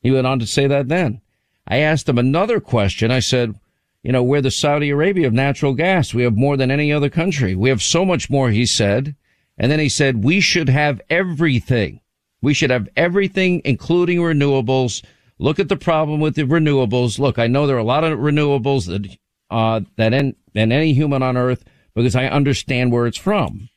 He 0.01 0.11
went 0.11 0.27
on 0.27 0.39
to 0.39 0.47
say 0.47 0.67
that 0.67 0.89
then. 0.89 1.21
I 1.67 1.79
asked 1.79 2.09
him 2.09 2.19
another 2.19 2.59
question. 2.59 3.11
I 3.11 3.21
said, 3.21 3.55
you 4.03 4.13
know, 4.13 4.23
we're 4.23 4.41
the 4.41 4.51
Saudi 4.51 4.89
Arabia 4.89 5.27
of 5.27 5.35
natural 5.35 5.75
gas. 5.75 6.15
We 6.15 6.23
have 6.23 6.37
more 6.37 6.57
than 6.57 6.71
any 6.71 6.91
other 6.91 7.11
country. 7.11 7.55
We 7.55 7.69
have 7.69 7.83
so 7.83 8.05
much 8.05 8.31
more, 8.31 8.51
he 8.51 8.65
said. 8.65 9.15
And 9.59 9.71
then 9.71 9.79
he 9.79 9.91
said, 9.91 10.25
we 10.25 10.41
should 10.41 10.71
have 10.71 11.03
everything. 11.11 12.01
We 12.41 12.55
should 12.55 12.71
have 12.71 12.89
everything, 12.97 13.61
including 13.67 14.19
renewables. 14.19 15.05
Look 15.39 15.61
at 15.61 15.69
the 15.69 15.77
problem 15.77 16.19
with 16.19 16.35
the 16.35 16.45
renewables. 16.45 17.19
Look, 17.19 17.39
I 17.39 17.47
know 17.47 17.67
there 17.67 17.77
are 17.77 17.81
a 17.81 17.85
lot 17.85 18.05
of 18.05 18.19
renewables 18.19 18.87
that, 18.87 19.19
uh, 19.51 19.83
that 19.97 20.15
in, 20.15 20.35
than 20.55 20.73
any 20.73 20.95
human 20.95 21.23
on 21.23 21.37
earth 21.37 21.63
because 21.95 22.17
I 22.17 22.27
understand 22.27 22.93
where 22.93 23.07
it's 23.07 23.19
from. 23.19 23.69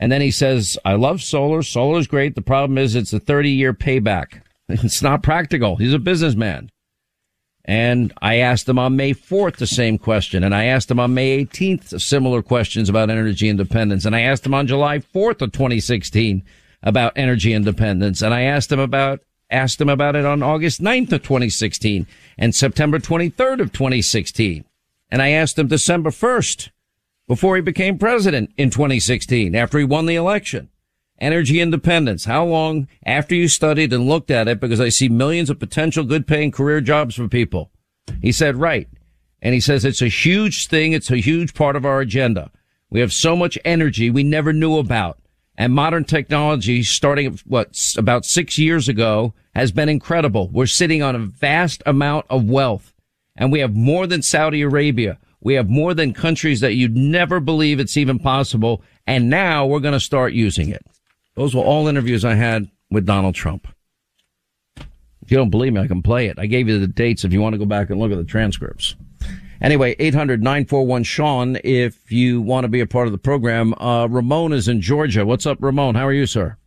And 0.00 0.12
then 0.12 0.20
he 0.20 0.30
says, 0.30 0.78
I 0.84 0.94
love 0.94 1.22
solar. 1.22 1.62
Solar 1.62 1.98
is 1.98 2.06
great. 2.06 2.34
The 2.34 2.42
problem 2.42 2.78
is 2.78 2.94
it's 2.94 3.12
a 3.12 3.20
30 3.20 3.50
year 3.50 3.72
payback. 3.72 4.42
It's 4.70 5.00
not 5.00 5.22
practical. 5.22 5.76
He's 5.76 5.94
a 5.94 5.98
businessman. 5.98 6.70
And 7.64 8.12
I 8.20 8.36
asked 8.36 8.68
him 8.68 8.78
on 8.78 8.96
May 8.96 9.14
4th 9.14 9.56
the 9.56 9.66
same 9.66 9.96
question. 9.96 10.44
And 10.44 10.54
I 10.54 10.64
asked 10.64 10.90
him 10.90 11.00
on 11.00 11.14
May 11.14 11.44
18th 11.44 12.00
similar 12.00 12.42
questions 12.42 12.90
about 12.90 13.08
energy 13.08 13.48
independence. 13.48 14.04
And 14.04 14.14
I 14.14 14.20
asked 14.20 14.44
him 14.44 14.52
on 14.52 14.66
July 14.66 14.98
4th 14.98 15.40
of 15.40 15.52
2016 15.52 16.44
about 16.82 17.12
energy 17.16 17.54
independence. 17.54 18.20
And 18.20 18.34
I 18.34 18.42
asked 18.42 18.70
him 18.70 18.78
about, 18.78 19.20
asked 19.50 19.80
him 19.80 19.88
about 19.88 20.16
it 20.16 20.26
on 20.26 20.42
August 20.42 20.82
9th 20.82 21.12
of 21.12 21.22
2016 21.22 22.06
and 22.36 22.54
September 22.54 22.98
23rd 22.98 23.60
of 23.60 23.72
2016. 23.72 24.64
And 25.10 25.22
I 25.22 25.30
asked 25.30 25.58
him 25.58 25.66
December 25.66 26.10
1st 26.10 26.70
before 27.28 27.54
he 27.54 27.62
became 27.62 27.98
president 27.98 28.50
in 28.56 28.70
2016 28.70 29.54
after 29.54 29.78
he 29.78 29.84
won 29.84 30.06
the 30.06 30.16
election 30.16 30.68
energy 31.20 31.60
independence. 31.60 32.24
How 32.24 32.44
long 32.44 32.88
after 33.04 33.34
you 33.34 33.48
studied 33.48 33.92
and 33.92 34.08
looked 34.08 34.30
at 34.30 34.48
it? 34.48 34.60
Because 34.60 34.80
I 34.80 34.88
see 34.88 35.08
millions 35.08 35.50
of 35.50 35.58
potential 35.58 36.04
good 36.04 36.26
paying 36.26 36.50
career 36.50 36.80
jobs 36.80 37.16
for 37.16 37.28
people. 37.28 37.70
He 38.22 38.32
said, 38.32 38.56
right. 38.56 38.88
And 39.40 39.54
he 39.54 39.60
says 39.60 39.84
it's 39.84 40.02
a 40.02 40.08
huge 40.08 40.68
thing. 40.68 40.92
It's 40.92 41.10
a 41.10 41.16
huge 41.16 41.54
part 41.54 41.76
of 41.76 41.84
our 41.84 42.00
agenda. 42.00 42.50
We 42.90 43.00
have 43.00 43.12
so 43.12 43.36
much 43.36 43.58
energy 43.64 44.10
we 44.10 44.24
never 44.24 44.52
knew 44.52 44.78
about. 44.78 45.18
And 45.56 45.74
modern 45.74 46.04
technology 46.04 46.82
starting 46.84 47.38
what 47.44 47.76
about 47.96 48.24
six 48.24 48.58
years 48.58 48.88
ago 48.88 49.34
has 49.54 49.72
been 49.72 49.88
incredible. 49.88 50.48
We're 50.48 50.66
sitting 50.66 51.02
on 51.02 51.16
a 51.16 51.18
vast 51.18 51.82
amount 51.84 52.26
of 52.30 52.48
wealth 52.48 52.94
and 53.36 53.52
we 53.52 53.60
have 53.60 53.74
more 53.74 54.06
than 54.06 54.22
Saudi 54.22 54.62
Arabia. 54.62 55.18
We 55.48 55.54
have 55.54 55.70
more 55.70 55.94
than 55.94 56.12
countries 56.12 56.60
that 56.60 56.74
you'd 56.74 56.94
never 56.94 57.40
believe 57.40 57.80
it's 57.80 57.96
even 57.96 58.18
possible. 58.18 58.82
And 59.06 59.30
now 59.30 59.64
we're 59.64 59.80
going 59.80 59.94
to 59.94 59.98
start 59.98 60.34
using 60.34 60.68
it. 60.68 60.84
Those 61.36 61.54
were 61.54 61.62
all 61.62 61.88
interviews 61.88 62.22
I 62.22 62.34
had 62.34 62.68
with 62.90 63.06
Donald 63.06 63.34
Trump. 63.34 63.66
If 64.76 65.30
you 65.30 65.38
don't 65.38 65.48
believe 65.48 65.72
me, 65.72 65.80
I 65.80 65.86
can 65.86 66.02
play 66.02 66.26
it. 66.26 66.38
I 66.38 66.44
gave 66.44 66.68
you 66.68 66.78
the 66.78 66.86
dates 66.86 67.24
if 67.24 67.32
you 67.32 67.40
want 67.40 67.54
to 67.54 67.58
go 67.58 67.64
back 67.64 67.88
and 67.88 67.98
look 67.98 68.12
at 68.12 68.18
the 68.18 68.24
transcripts. 68.24 68.94
Anyway, 69.62 69.94
800-941-SEAN 69.94 71.62
if 71.64 72.12
you 72.12 72.42
want 72.42 72.64
to 72.64 72.68
be 72.68 72.80
a 72.80 72.86
part 72.86 73.06
of 73.06 73.12
the 73.12 73.18
program. 73.18 73.72
Uh, 73.80 74.06
Ramon 74.06 74.52
is 74.52 74.68
in 74.68 74.82
Georgia. 74.82 75.24
What's 75.24 75.46
up, 75.46 75.56
Ramon? 75.62 75.94
How 75.94 76.06
are 76.06 76.12
you, 76.12 76.26
sir? 76.26 76.58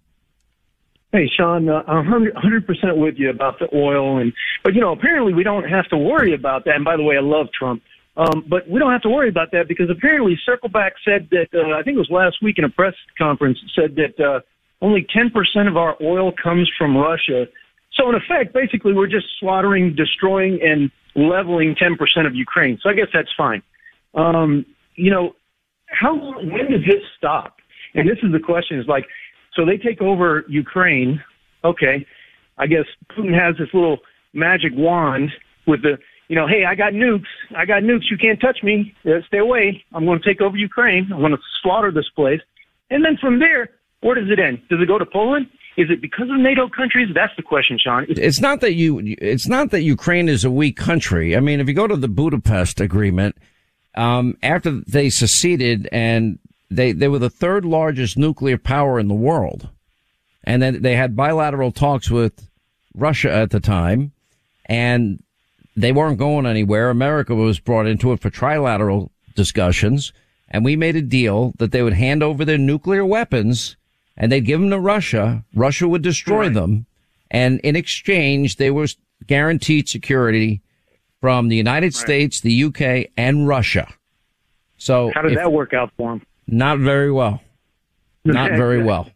Hey, 1.11 1.29
Sean, 1.37 1.69
uh, 1.69 1.83
I'm 1.85 2.07
100% 2.07 2.97
with 2.97 3.19
you 3.19 3.29
about 3.29 3.59
the 3.59 3.67
oil. 3.75 4.17
and 4.17 4.33
But, 4.63 4.73
you 4.73 4.81
know, 4.81 4.91
apparently 4.91 5.35
we 5.35 5.43
don't 5.43 5.69
have 5.69 5.87
to 5.89 5.97
worry 5.97 6.33
about 6.33 6.65
that. 6.65 6.77
And 6.77 6.83
by 6.83 6.97
the 6.97 7.03
way, 7.03 7.17
I 7.17 7.21
love 7.21 7.45
Trump. 7.53 7.83
Um, 8.17 8.43
but 8.49 8.69
we 8.69 8.79
don't 8.79 8.91
have 8.91 9.01
to 9.03 9.09
worry 9.09 9.29
about 9.29 9.51
that 9.51 9.67
because 9.67 9.89
apparently 9.89 10.37
Circleback 10.47 10.91
said 11.05 11.29
that, 11.31 11.47
uh, 11.53 11.77
I 11.77 11.83
think 11.83 11.95
it 11.95 11.99
was 11.99 12.09
last 12.09 12.37
week 12.41 12.57
in 12.57 12.65
a 12.65 12.69
press 12.69 12.93
conference, 13.17 13.57
said 13.73 13.95
that 13.95 14.19
uh, 14.23 14.41
only 14.81 15.05
10% 15.15 15.67
of 15.67 15.77
our 15.77 15.95
oil 16.01 16.31
comes 16.31 16.69
from 16.77 16.97
Russia. 16.97 17.45
So 17.93 18.09
in 18.09 18.15
effect, 18.15 18.53
basically, 18.53 18.93
we're 18.93 19.07
just 19.07 19.27
slaughtering, 19.39 19.95
destroying, 19.95 20.59
and 20.61 20.91
leveling 21.15 21.75
10% 21.75 22.25
of 22.25 22.35
Ukraine. 22.35 22.79
So 22.81 22.89
I 22.89 22.93
guess 22.93 23.07
that's 23.13 23.31
fine. 23.37 23.61
Um, 24.13 24.65
you 24.95 25.11
know, 25.11 25.35
how 25.87 26.15
when 26.15 26.71
does 26.71 26.85
this 26.85 27.03
stop? 27.17 27.57
And 27.93 28.09
this 28.09 28.17
is 28.23 28.31
the 28.31 28.39
question: 28.39 28.79
is 28.79 28.87
like, 28.87 29.05
so 29.55 29.65
they 29.65 29.77
take 29.77 30.01
over 30.01 30.45
Ukraine. 30.47 31.21
Okay, 31.63 32.05
I 32.57 32.67
guess 32.67 32.85
Putin 33.11 33.37
has 33.37 33.55
this 33.57 33.69
little 33.73 33.99
magic 34.33 34.71
wand 34.75 35.31
with 35.67 35.81
the, 35.81 35.97
you 36.31 36.37
know, 36.37 36.47
hey, 36.47 36.63
I 36.63 36.75
got 36.75 36.93
nukes. 36.93 37.27
I 37.57 37.65
got 37.65 37.83
nukes. 37.83 38.09
You 38.09 38.17
can't 38.17 38.39
touch 38.39 38.63
me. 38.63 38.95
Uh, 39.05 39.19
stay 39.27 39.39
away. 39.39 39.83
I'm 39.91 40.05
going 40.05 40.17
to 40.17 40.25
take 40.25 40.39
over 40.39 40.55
Ukraine. 40.55 41.09
I'm 41.11 41.19
going 41.19 41.33
to 41.33 41.37
slaughter 41.61 41.91
this 41.91 42.07
place. 42.15 42.39
And 42.89 43.03
then 43.03 43.17
from 43.17 43.39
there, 43.39 43.69
where 43.99 44.15
does 44.15 44.29
it 44.31 44.39
end? 44.39 44.61
Does 44.69 44.79
it 44.81 44.87
go 44.87 44.97
to 44.97 45.05
Poland? 45.05 45.47
Is 45.75 45.89
it 45.89 46.01
because 46.01 46.29
of 46.29 46.39
NATO 46.39 46.69
countries? 46.69 47.09
That's 47.13 47.33
the 47.35 47.43
question, 47.43 47.77
Sean. 47.77 48.05
It's, 48.07 48.39
not 48.39 48.61
that 48.61 48.75
you. 48.75 49.01
It's 49.03 49.49
not 49.49 49.71
that 49.71 49.81
Ukraine 49.81 50.29
is 50.29 50.45
a 50.45 50.49
weak 50.49 50.77
country. 50.77 51.35
I 51.35 51.41
mean, 51.41 51.59
if 51.59 51.67
you 51.67 51.73
go 51.73 51.85
to 51.85 51.97
the 51.97 52.07
Budapest 52.07 52.79
Agreement, 52.79 53.35
um, 53.95 54.37
after 54.41 54.71
they 54.87 55.09
seceded 55.09 55.89
and 55.91 56.39
they 56.69 56.93
they 56.93 57.09
were 57.09 57.19
the 57.19 57.29
third 57.29 57.65
largest 57.65 58.17
nuclear 58.17 58.57
power 58.57 59.01
in 59.01 59.09
the 59.09 59.13
world, 59.13 59.67
and 60.45 60.61
then 60.61 60.81
they 60.81 60.95
had 60.95 61.13
bilateral 61.13 61.73
talks 61.73 62.09
with 62.09 62.49
Russia 62.95 63.33
at 63.33 63.49
the 63.49 63.59
time, 63.59 64.13
and 64.65 65.21
they 65.75 65.91
weren't 65.91 66.17
going 66.17 66.45
anywhere. 66.45 66.89
America 66.89 67.35
was 67.35 67.59
brought 67.59 67.87
into 67.87 68.11
it 68.11 68.19
for 68.19 68.29
trilateral 68.29 69.09
discussions, 69.35 70.13
and 70.49 70.65
we 70.65 70.75
made 70.75 70.95
a 70.95 71.01
deal 71.01 71.53
that 71.57 71.71
they 71.71 71.81
would 71.81 71.93
hand 71.93 72.21
over 72.21 72.43
their 72.43 72.57
nuclear 72.57 73.05
weapons 73.05 73.77
and 74.17 74.31
they'd 74.31 74.45
give 74.45 74.59
them 74.59 74.69
to 74.69 74.79
Russia. 74.79 75.43
Russia 75.55 75.87
would 75.87 76.01
destroy 76.01 76.41
right. 76.41 76.53
them. 76.53 76.85
And 77.29 77.59
in 77.61 77.75
exchange, 77.75 78.57
they 78.57 78.69
were 78.69 78.87
guaranteed 79.25 79.87
security 79.87 80.61
from 81.21 81.47
the 81.47 81.55
United 81.55 81.87
right. 81.87 81.93
States, 81.93 82.41
the 82.41 82.65
UK, 82.65 83.11
and 83.17 83.47
Russia. 83.47 83.87
So 84.77 85.11
how 85.15 85.21
did 85.21 85.33
if, 85.33 85.37
that 85.37 85.51
work 85.51 85.73
out 85.73 85.91
for 85.95 86.11
them? 86.11 86.25
Not 86.47 86.79
very 86.79 87.11
well. 87.11 87.41
Not 88.25 88.51
very 88.51 88.83
well. 88.83 89.09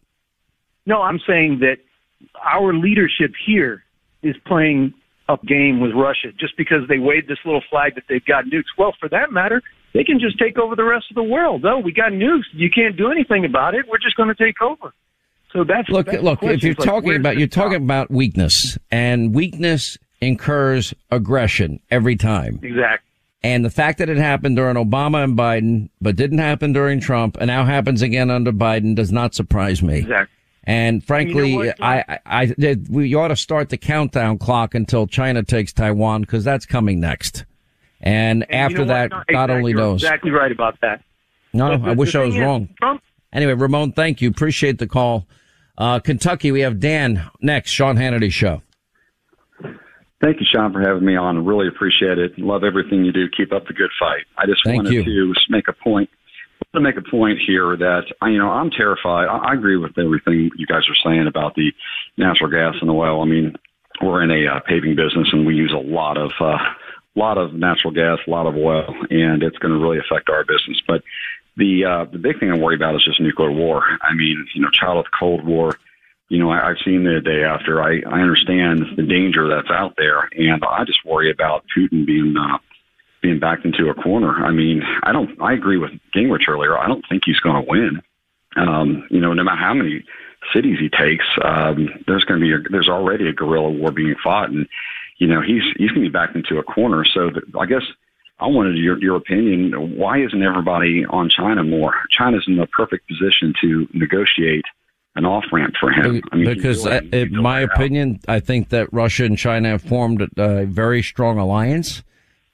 No, 0.86 1.02
I'm 1.02 1.20
saying 1.26 1.60
that 1.60 1.78
our 2.44 2.72
leadership 2.72 3.32
here 3.44 3.84
is 4.22 4.36
playing 4.46 4.94
up 5.28 5.44
game 5.44 5.80
with 5.80 5.92
Russia 5.92 6.28
just 6.38 6.56
because 6.56 6.86
they 6.88 6.98
waved 6.98 7.28
this 7.28 7.38
little 7.44 7.62
flag 7.70 7.94
that 7.96 8.04
they've 8.08 8.24
got 8.24 8.44
nukes. 8.44 8.64
Well, 8.78 8.94
for 8.98 9.08
that 9.08 9.32
matter, 9.32 9.62
they 9.92 10.04
can 10.04 10.20
just 10.20 10.38
take 10.38 10.58
over 10.58 10.76
the 10.76 10.84
rest 10.84 11.06
of 11.10 11.14
the 11.14 11.22
world. 11.22 11.64
Oh, 11.64 11.78
we 11.78 11.92
got 11.92 12.12
nukes. 12.12 12.44
You 12.52 12.70
can't 12.70 12.96
do 12.96 13.10
anything 13.10 13.44
about 13.44 13.74
it. 13.74 13.86
We're 13.88 13.98
just 13.98 14.16
going 14.16 14.28
to 14.28 14.34
take 14.34 14.60
over. 14.62 14.92
So 15.52 15.64
that's 15.64 15.88
look. 15.88 16.06
That's 16.06 16.22
look, 16.22 16.42
if 16.42 16.62
you're 16.62 16.74
like, 16.74 16.86
talking 16.86 17.16
about 17.16 17.38
you're 17.38 17.46
talking 17.48 17.82
about 17.82 18.10
weakness, 18.10 18.76
and 18.90 19.34
weakness 19.34 19.96
incurs 20.20 20.92
aggression 21.10 21.80
every 21.90 22.16
time. 22.16 22.60
Exactly. 22.62 23.06
And 23.42 23.64
the 23.64 23.70
fact 23.70 23.98
that 23.98 24.08
it 24.08 24.16
happened 24.16 24.56
during 24.56 24.76
Obama 24.76 25.22
and 25.22 25.38
Biden, 25.38 25.88
but 26.00 26.16
didn't 26.16 26.38
happen 26.38 26.72
during 26.72 27.00
Trump, 27.00 27.36
and 27.38 27.46
now 27.46 27.64
happens 27.64 28.02
again 28.02 28.28
under 28.28 28.52
Biden, 28.52 28.94
does 28.96 29.12
not 29.12 29.34
surprise 29.34 29.82
me. 29.82 29.98
Exactly. 29.98 30.35
And 30.66 31.02
frankly, 31.04 31.52
you 31.52 31.64
know 31.64 31.72
I, 31.80 32.18
I, 32.26 32.54
I, 32.58 32.76
we 32.90 33.14
ought 33.14 33.28
to 33.28 33.36
start 33.36 33.68
the 33.68 33.76
countdown 33.76 34.38
clock 34.38 34.74
until 34.74 35.06
China 35.06 35.44
takes 35.44 35.72
Taiwan 35.72 36.22
because 36.22 36.42
that's 36.42 36.66
coming 36.66 36.98
next. 36.98 37.44
And, 38.00 38.42
and 38.42 38.52
after 38.52 38.78
you 38.80 38.84
know 38.84 38.94
that, 38.94 39.10
God 39.10 39.24
exactly, 39.28 39.54
only 39.54 39.74
knows. 39.74 40.02
Exactly 40.02 40.30
right 40.32 40.50
about 40.50 40.80
that. 40.82 41.04
No, 41.52 41.78
the, 41.78 41.90
I 41.90 41.92
wish 41.92 42.14
I 42.14 42.24
was 42.24 42.36
wrong. 42.36 42.68
Trump. 42.78 43.00
Anyway, 43.32 43.52
Ramon, 43.52 43.92
thank 43.92 44.20
you. 44.20 44.28
Appreciate 44.28 44.78
the 44.78 44.86
call. 44.86 45.26
Uh, 45.78 46.00
Kentucky, 46.00 46.50
we 46.50 46.60
have 46.60 46.80
Dan 46.80 47.30
next. 47.40 47.70
Sean 47.70 47.96
Hannity 47.96 48.32
show. 48.32 48.62
Thank 50.20 50.40
you, 50.40 50.46
Sean, 50.50 50.72
for 50.72 50.80
having 50.80 51.04
me 51.04 51.16
on. 51.16 51.44
Really 51.44 51.68
appreciate 51.68 52.18
it. 52.18 52.38
Love 52.38 52.64
everything 52.64 53.04
you 53.04 53.12
do. 53.12 53.26
Keep 53.36 53.52
up 53.52 53.66
the 53.66 53.74
good 53.74 53.90
fight. 54.00 54.24
I 54.38 54.46
just 54.46 54.62
thank 54.64 54.84
wanted 54.84 55.06
you. 55.06 55.34
to 55.34 55.40
make 55.50 55.68
a 55.68 55.74
point 55.74 56.08
to 56.76 56.80
make 56.80 56.96
a 56.96 57.10
point 57.10 57.38
here 57.46 57.76
that 57.76 58.04
you 58.22 58.38
know 58.38 58.50
I'm 58.50 58.70
terrified. 58.70 59.28
I, 59.28 59.50
I 59.50 59.54
agree 59.54 59.76
with 59.76 59.98
everything 59.98 60.50
you 60.56 60.66
guys 60.66 60.88
are 60.88 60.96
saying 61.04 61.26
about 61.26 61.54
the 61.54 61.72
natural 62.16 62.50
gas 62.50 62.74
and 62.80 62.90
oil. 62.90 63.22
I 63.22 63.24
mean, 63.24 63.54
we're 64.00 64.22
in 64.22 64.30
a 64.30 64.56
uh, 64.56 64.60
paving 64.60 64.96
business 64.96 65.28
and 65.32 65.46
we 65.46 65.54
use 65.54 65.72
a 65.72 65.78
lot 65.78 66.16
of 66.16 66.30
uh, 66.40 66.58
lot 67.14 67.38
of 67.38 67.54
natural 67.54 67.92
gas, 67.92 68.18
a 68.26 68.30
lot 68.30 68.46
of 68.46 68.56
oil, 68.56 68.94
and 69.10 69.42
it's 69.42 69.58
going 69.58 69.72
to 69.72 69.80
really 69.80 69.98
affect 69.98 70.28
our 70.28 70.44
business. 70.44 70.80
But 70.86 71.02
the 71.56 71.84
uh, 71.84 72.04
the 72.10 72.18
big 72.18 72.38
thing 72.38 72.50
I 72.50 72.58
worry 72.58 72.76
about 72.76 72.94
is 72.94 73.04
just 73.04 73.20
nuclear 73.20 73.50
war. 73.50 73.82
I 74.02 74.14
mean, 74.14 74.46
you 74.54 74.62
know, 74.62 74.70
child 74.70 74.98
of 74.98 75.04
the 75.04 75.16
Cold 75.18 75.44
War. 75.44 75.72
You 76.28 76.38
know, 76.38 76.50
I, 76.50 76.70
I've 76.70 76.78
seen 76.84 77.04
the 77.04 77.20
day 77.20 77.44
after. 77.44 77.82
I, 77.82 78.02
I 78.06 78.20
understand 78.20 78.84
the 78.96 79.02
danger 79.02 79.48
that's 79.48 79.70
out 79.70 79.94
there, 79.96 80.28
and 80.36 80.62
I 80.64 80.84
just 80.84 81.04
worry 81.04 81.30
about 81.30 81.64
Putin 81.76 82.04
being 82.04 82.34
uh, 82.36 82.58
being 83.22 83.38
backed 83.38 83.64
into 83.64 83.88
a 83.88 83.94
corner. 83.94 84.44
I 84.44 84.50
mean, 84.50 84.82
I 85.02 85.12
don't. 85.12 85.40
I 85.40 85.52
agree 85.52 85.78
with 85.78 85.92
Gingrich 86.14 86.48
earlier. 86.48 86.78
I 86.78 86.86
don't 86.86 87.04
think 87.08 87.22
he's 87.24 87.40
going 87.40 87.62
to 87.62 87.68
win. 87.70 88.02
Um, 88.56 89.06
you 89.10 89.20
know, 89.20 89.32
no 89.32 89.44
matter 89.44 89.56
how 89.56 89.74
many 89.74 90.04
cities 90.54 90.78
he 90.78 90.88
takes, 90.88 91.24
um, 91.44 91.88
there's 92.06 92.24
going 92.24 92.40
to 92.40 92.44
be 92.44 92.52
a, 92.52 92.70
there's 92.70 92.88
already 92.88 93.28
a 93.28 93.32
guerrilla 93.32 93.70
war 93.70 93.90
being 93.90 94.14
fought, 94.22 94.50
and 94.50 94.66
you 95.18 95.26
know 95.26 95.40
he's 95.40 95.62
he's 95.76 95.90
going 95.90 96.02
to 96.02 96.08
be 96.08 96.12
backed 96.12 96.36
into 96.36 96.58
a 96.58 96.62
corner. 96.62 97.04
So 97.04 97.30
the, 97.30 97.58
I 97.58 97.66
guess 97.66 97.82
I 98.38 98.46
wanted 98.46 98.76
your 98.76 98.98
your 99.02 99.16
opinion. 99.16 99.96
Why 99.96 100.22
isn't 100.22 100.42
everybody 100.42 101.04
on 101.08 101.28
China 101.28 101.64
more? 101.64 101.94
China's 102.10 102.44
in 102.46 102.56
the 102.56 102.66
perfect 102.66 103.08
position 103.08 103.54
to 103.60 103.88
negotiate 103.92 104.64
an 105.16 105.24
off 105.24 105.44
ramp 105.50 105.74
for 105.80 105.90
him. 105.90 106.22
I 106.30 106.36
mean, 106.36 106.54
because 106.54 106.86
I, 106.86 106.98
in 106.98 107.34
my 107.34 107.60
opinion, 107.60 108.20
I 108.28 108.40
think 108.40 108.68
that 108.68 108.92
Russia 108.92 109.24
and 109.24 109.38
China 109.38 109.70
have 109.70 109.82
formed 109.82 110.28
a 110.36 110.66
very 110.66 111.02
strong 111.02 111.38
alliance 111.38 112.02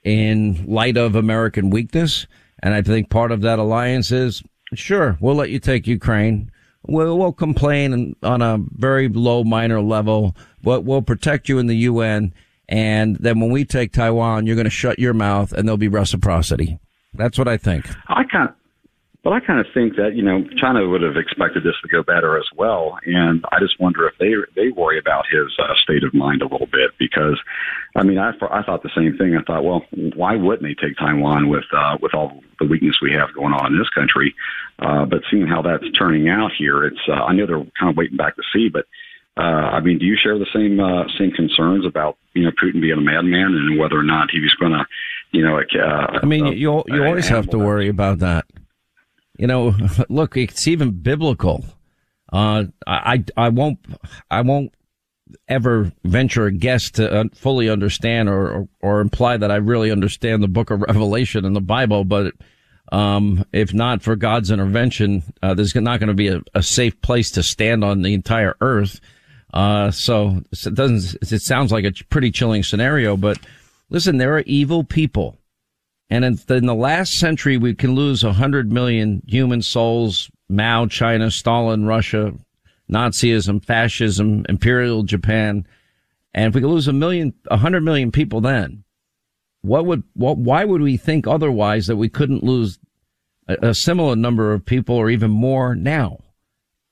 in 0.04 0.64
light 0.66 0.96
of 0.96 1.14
American 1.14 1.70
weakness. 1.70 2.26
And 2.62 2.74
I 2.74 2.82
think 2.82 3.10
part 3.10 3.32
of 3.32 3.40
that 3.42 3.58
alliance 3.58 4.10
is, 4.10 4.42
sure, 4.74 5.16
we'll 5.20 5.34
let 5.34 5.50
you 5.50 5.58
take 5.58 5.86
Ukraine. 5.86 6.50
We'll, 6.86 7.18
we'll 7.18 7.32
complain 7.32 8.16
on 8.22 8.42
a 8.42 8.58
very 8.72 9.08
low 9.08 9.44
minor 9.44 9.80
level, 9.80 10.36
but 10.62 10.84
we'll 10.84 11.02
protect 11.02 11.48
you 11.48 11.58
in 11.58 11.66
the 11.66 11.76
UN. 11.76 12.34
And 12.68 13.16
then 13.16 13.40
when 13.40 13.50
we 13.50 13.64
take 13.64 13.92
Taiwan, 13.92 14.46
you're 14.46 14.56
going 14.56 14.64
to 14.64 14.70
shut 14.70 14.98
your 14.98 15.14
mouth 15.14 15.52
and 15.52 15.66
there'll 15.66 15.76
be 15.76 15.88
reciprocity. 15.88 16.78
That's 17.14 17.38
what 17.38 17.48
I 17.48 17.56
think. 17.56 17.86
I 18.08 18.24
of, 18.24 18.54
but 19.24 19.32
I 19.32 19.38
kind 19.40 19.60
of 19.60 19.66
think 19.72 19.96
that 19.96 20.16
you 20.16 20.22
know 20.22 20.44
China 20.60 20.86
would 20.88 21.02
have 21.02 21.16
expected 21.16 21.62
this 21.62 21.76
to 21.82 21.88
go 21.88 22.02
better 22.02 22.36
as 22.36 22.46
well, 22.56 22.98
and 23.06 23.44
I 23.52 23.60
just 23.60 23.78
wonder 23.78 24.08
if 24.08 24.18
they 24.18 24.32
they 24.56 24.70
worry 24.70 24.98
about 24.98 25.26
his 25.30 25.46
uh, 25.60 25.74
state 25.80 26.02
of 26.02 26.12
mind 26.12 26.42
a 26.42 26.46
little 26.46 26.66
bit 26.66 26.90
because, 26.98 27.38
I 27.94 28.02
mean, 28.02 28.18
I 28.18 28.30
I 28.50 28.62
thought 28.62 28.82
the 28.82 28.90
same 28.96 29.16
thing. 29.16 29.36
I 29.36 29.42
thought, 29.42 29.64
well, 29.64 29.84
why 30.16 30.34
wouldn't 30.34 30.62
they 30.62 30.74
take 30.74 30.96
Taiwan 30.96 31.48
with 31.48 31.64
uh, 31.72 31.98
with 32.02 32.14
all 32.14 32.42
the 32.58 32.66
weakness 32.66 32.96
we 33.00 33.12
have 33.12 33.32
going 33.34 33.54
on 33.54 33.72
in 33.72 33.78
this 33.78 33.88
country? 33.90 34.34
Uh, 34.80 35.04
but 35.04 35.22
seeing 35.30 35.46
how 35.46 35.62
that's 35.62 35.88
turning 35.96 36.28
out 36.28 36.50
here, 36.58 36.84
it's 36.84 37.00
uh, 37.08 37.12
I 37.12 37.32
know 37.32 37.46
they're 37.46 37.64
kind 37.78 37.90
of 37.90 37.96
waiting 37.96 38.16
back 38.16 38.36
to 38.36 38.42
see, 38.52 38.68
but. 38.68 38.86
Uh, 39.34 39.40
I 39.40 39.80
mean, 39.80 39.98
do 39.98 40.04
you 40.04 40.14
share 40.22 40.38
the 40.38 40.44
same 40.52 40.78
uh, 40.78 41.04
same 41.18 41.30
concerns 41.30 41.86
about 41.86 42.18
you 42.34 42.44
know 42.44 42.50
Putin 42.50 42.82
being 42.82 42.98
a 42.98 43.00
madman 43.00 43.54
and 43.54 43.78
whether 43.78 43.98
or 43.98 44.02
not 44.02 44.30
he 44.30 44.40
was 44.40 44.54
going 44.60 44.72
to, 44.72 44.84
you 45.30 45.42
know? 45.42 45.56
Uh, 45.56 46.18
I 46.22 46.26
mean, 46.26 46.48
you 46.48 46.84
you 46.86 47.02
always 47.02 47.28
have 47.28 47.48
to 47.48 47.58
worry 47.58 47.88
about 47.88 48.18
that. 48.18 48.44
You 49.38 49.46
know, 49.46 49.74
look, 50.08 50.36
it's 50.36 50.68
even 50.68 50.90
biblical. 50.90 51.64
Uh, 52.32 52.64
I, 52.86 53.24
I 53.36 53.50
won't, 53.50 53.78
I 54.30 54.40
won't 54.40 54.74
ever 55.48 55.92
venture 56.04 56.46
a 56.46 56.52
guess 56.52 56.90
to 56.92 57.30
fully 57.34 57.68
understand 57.68 58.28
or, 58.28 58.52
or, 58.52 58.68
or, 58.80 59.00
imply 59.00 59.36
that 59.36 59.50
I 59.50 59.56
really 59.56 59.90
understand 59.90 60.42
the 60.42 60.48
book 60.48 60.70
of 60.70 60.80
Revelation 60.88 61.44
and 61.44 61.54
the 61.54 61.60
Bible, 61.60 62.04
but, 62.04 62.34
um, 62.90 63.44
if 63.52 63.72
not 63.72 64.02
for 64.02 64.16
God's 64.16 64.50
intervention, 64.50 65.22
uh, 65.42 65.54
there's 65.54 65.74
not 65.74 66.00
going 66.00 66.08
to 66.08 66.14
be 66.14 66.28
a, 66.28 66.42
a, 66.54 66.62
safe 66.62 67.00
place 67.00 67.30
to 67.32 67.42
stand 67.42 67.82
on 67.84 68.02
the 68.02 68.12
entire 68.12 68.54
earth. 68.60 69.00
Uh, 69.54 69.90
so 69.90 70.42
it 70.50 70.74
doesn't, 70.74 71.32
it 71.32 71.42
sounds 71.42 71.72
like 71.72 71.84
a 71.84 71.92
pretty 72.10 72.30
chilling 72.30 72.62
scenario, 72.62 73.16
but 73.16 73.38
listen, 73.88 74.18
there 74.18 74.36
are 74.36 74.44
evil 74.46 74.84
people 74.84 75.38
and 76.12 76.26
in, 76.26 76.66
the 76.66 76.74
last 76.74 77.14
century, 77.14 77.56
we 77.56 77.74
can 77.74 77.94
lose 77.94 78.22
100 78.22 78.70
million 78.70 79.22
human 79.26 79.62
souls. 79.62 80.30
Mao, 80.46 80.84
China, 80.84 81.30
Stalin, 81.30 81.86
Russia, 81.86 82.34
Nazism, 82.92 83.64
fascism, 83.64 84.44
imperial 84.46 85.04
Japan. 85.04 85.66
And 86.34 86.48
if 86.48 86.54
we 86.54 86.60
could 86.60 86.68
lose 86.68 86.86
a 86.86 86.92
million, 86.92 87.32
a 87.50 87.56
hundred 87.56 87.82
million 87.82 88.12
people 88.12 88.42
then, 88.42 88.84
what 89.62 89.86
would, 89.86 90.02
what, 90.12 90.36
why 90.36 90.66
would 90.66 90.82
we 90.82 90.98
think 90.98 91.26
otherwise 91.26 91.86
that 91.86 91.96
we 91.96 92.10
couldn't 92.10 92.44
lose 92.44 92.78
a, 93.48 93.70
a 93.70 93.74
similar 93.74 94.14
number 94.14 94.52
of 94.52 94.66
people 94.66 94.96
or 94.96 95.08
even 95.08 95.30
more 95.30 95.74
now? 95.74 96.18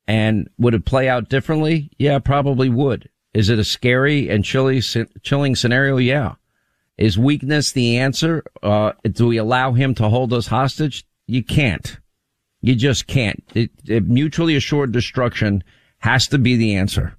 And 0.08 0.48
would 0.56 0.72
it 0.72 0.86
play 0.86 1.10
out 1.10 1.28
differently? 1.28 1.90
Yeah, 1.98 2.20
probably 2.20 2.70
would. 2.70 3.10
Is 3.34 3.50
it 3.50 3.58
a 3.58 3.64
scary 3.64 4.30
and 4.30 4.46
chilly, 4.46 4.80
chilling 4.80 5.56
scenario? 5.56 5.98
Yeah. 5.98 6.36
Is 7.00 7.18
weakness 7.18 7.72
the 7.72 7.96
answer? 7.96 8.44
Uh, 8.62 8.92
do 9.10 9.26
we 9.26 9.38
allow 9.38 9.72
him 9.72 9.94
to 9.94 10.10
hold 10.10 10.34
us 10.34 10.46
hostage? 10.46 11.06
You 11.26 11.42
can't. 11.42 11.98
You 12.60 12.74
just 12.74 13.06
can't. 13.06 13.42
It, 13.54 13.70
it, 13.86 14.06
mutually 14.06 14.54
assured 14.54 14.92
destruction 14.92 15.64
has 15.98 16.28
to 16.28 16.38
be 16.38 16.56
the 16.56 16.76
answer. 16.76 17.16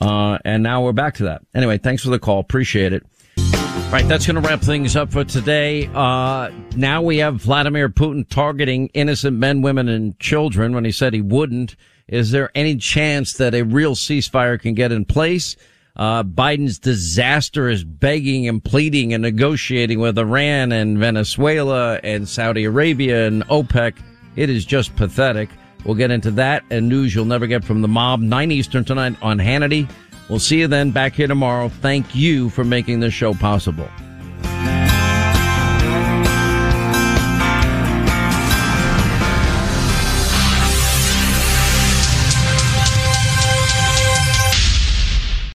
Uh, 0.00 0.38
and 0.44 0.62
now 0.62 0.84
we're 0.84 0.92
back 0.92 1.14
to 1.14 1.24
that. 1.24 1.42
Anyway, 1.52 1.78
thanks 1.78 2.04
for 2.04 2.10
the 2.10 2.20
call. 2.20 2.38
Appreciate 2.38 2.92
it. 2.92 3.04
All 3.38 3.90
right, 3.90 4.06
that's 4.06 4.24
going 4.24 4.40
to 4.40 4.48
wrap 4.48 4.60
things 4.60 4.94
up 4.94 5.12
for 5.12 5.24
today. 5.24 5.90
Uh, 5.92 6.50
now 6.76 7.02
we 7.02 7.18
have 7.18 7.42
Vladimir 7.42 7.88
Putin 7.88 8.28
targeting 8.28 8.86
innocent 8.94 9.36
men, 9.36 9.62
women, 9.62 9.88
and 9.88 10.18
children 10.20 10.74
when 10.74 10.84
he 10.84 10.92
said 10.92 11.12
he 11.12 11.20
wouldn't. 11.20 11.74
Is 12.06 12.30
there 12.30 12.50
any 12.54 12.76
chance 12.76 13.34
that 13.34 13.52
a 13.52 13.62
real 13.62 13.96
ceasefire 13.96 14.60
can 14.60 14.74
get 14.74 14.92
in 14.92 15.04
place? 15.04 15.56
Uh, 15.94 16.22
Biden's 16.22 16.78
disaster 16.78 17.68
is 17.68 17.84
begging 17.84 18.48
and 18.48 18.64
pleading 18.64 19.12
and 19.12 19.22
negotiating 19.22 20.00
with 20.00 20.18
Iran 20.18 20.72
and 20.72 20.98
Venezuela 20.98 22.00
and 22.02 22.26
Saudi 22.26 22.64
Arabia 22.64 23.26
and 23.26 23.46
OPEC. 23.48 23.98
It 24.36 24.48
is 24.48 24.64
just 24.64 24.96
pathetic. 24.96 25.50
We'll 25.84 25.96
get 25.96 26.10
into 26.10 26.30
that 26.32 26.64
and 26.70 26.88
news 26.88 27.14
you'll 27.14 27.24
never 27.26 27.46
get 27.46 27.64
from 27.64 27.82
the 27.82 27.88
mob. 27.88 28.20
9 28.20 28.50
Eastern 28.50 28.84
tonight 28.84 29.16
on 29.20 29.38
Hannity. 29.38 29.90
We'll 30.28 30.38
see 30.38 30.60
you 30.60 30.68
then 30.68 30.92
back 30.92 31.12
here 31.12 31.26
tomorrow. 31.26 31.68
Thank 31.68 32.14
you 32.14 32.48
for 32.48 32.64
making 32.64 33.00
this 33.00 33.12
show 33.12 33.34
possible. 33.34 33.88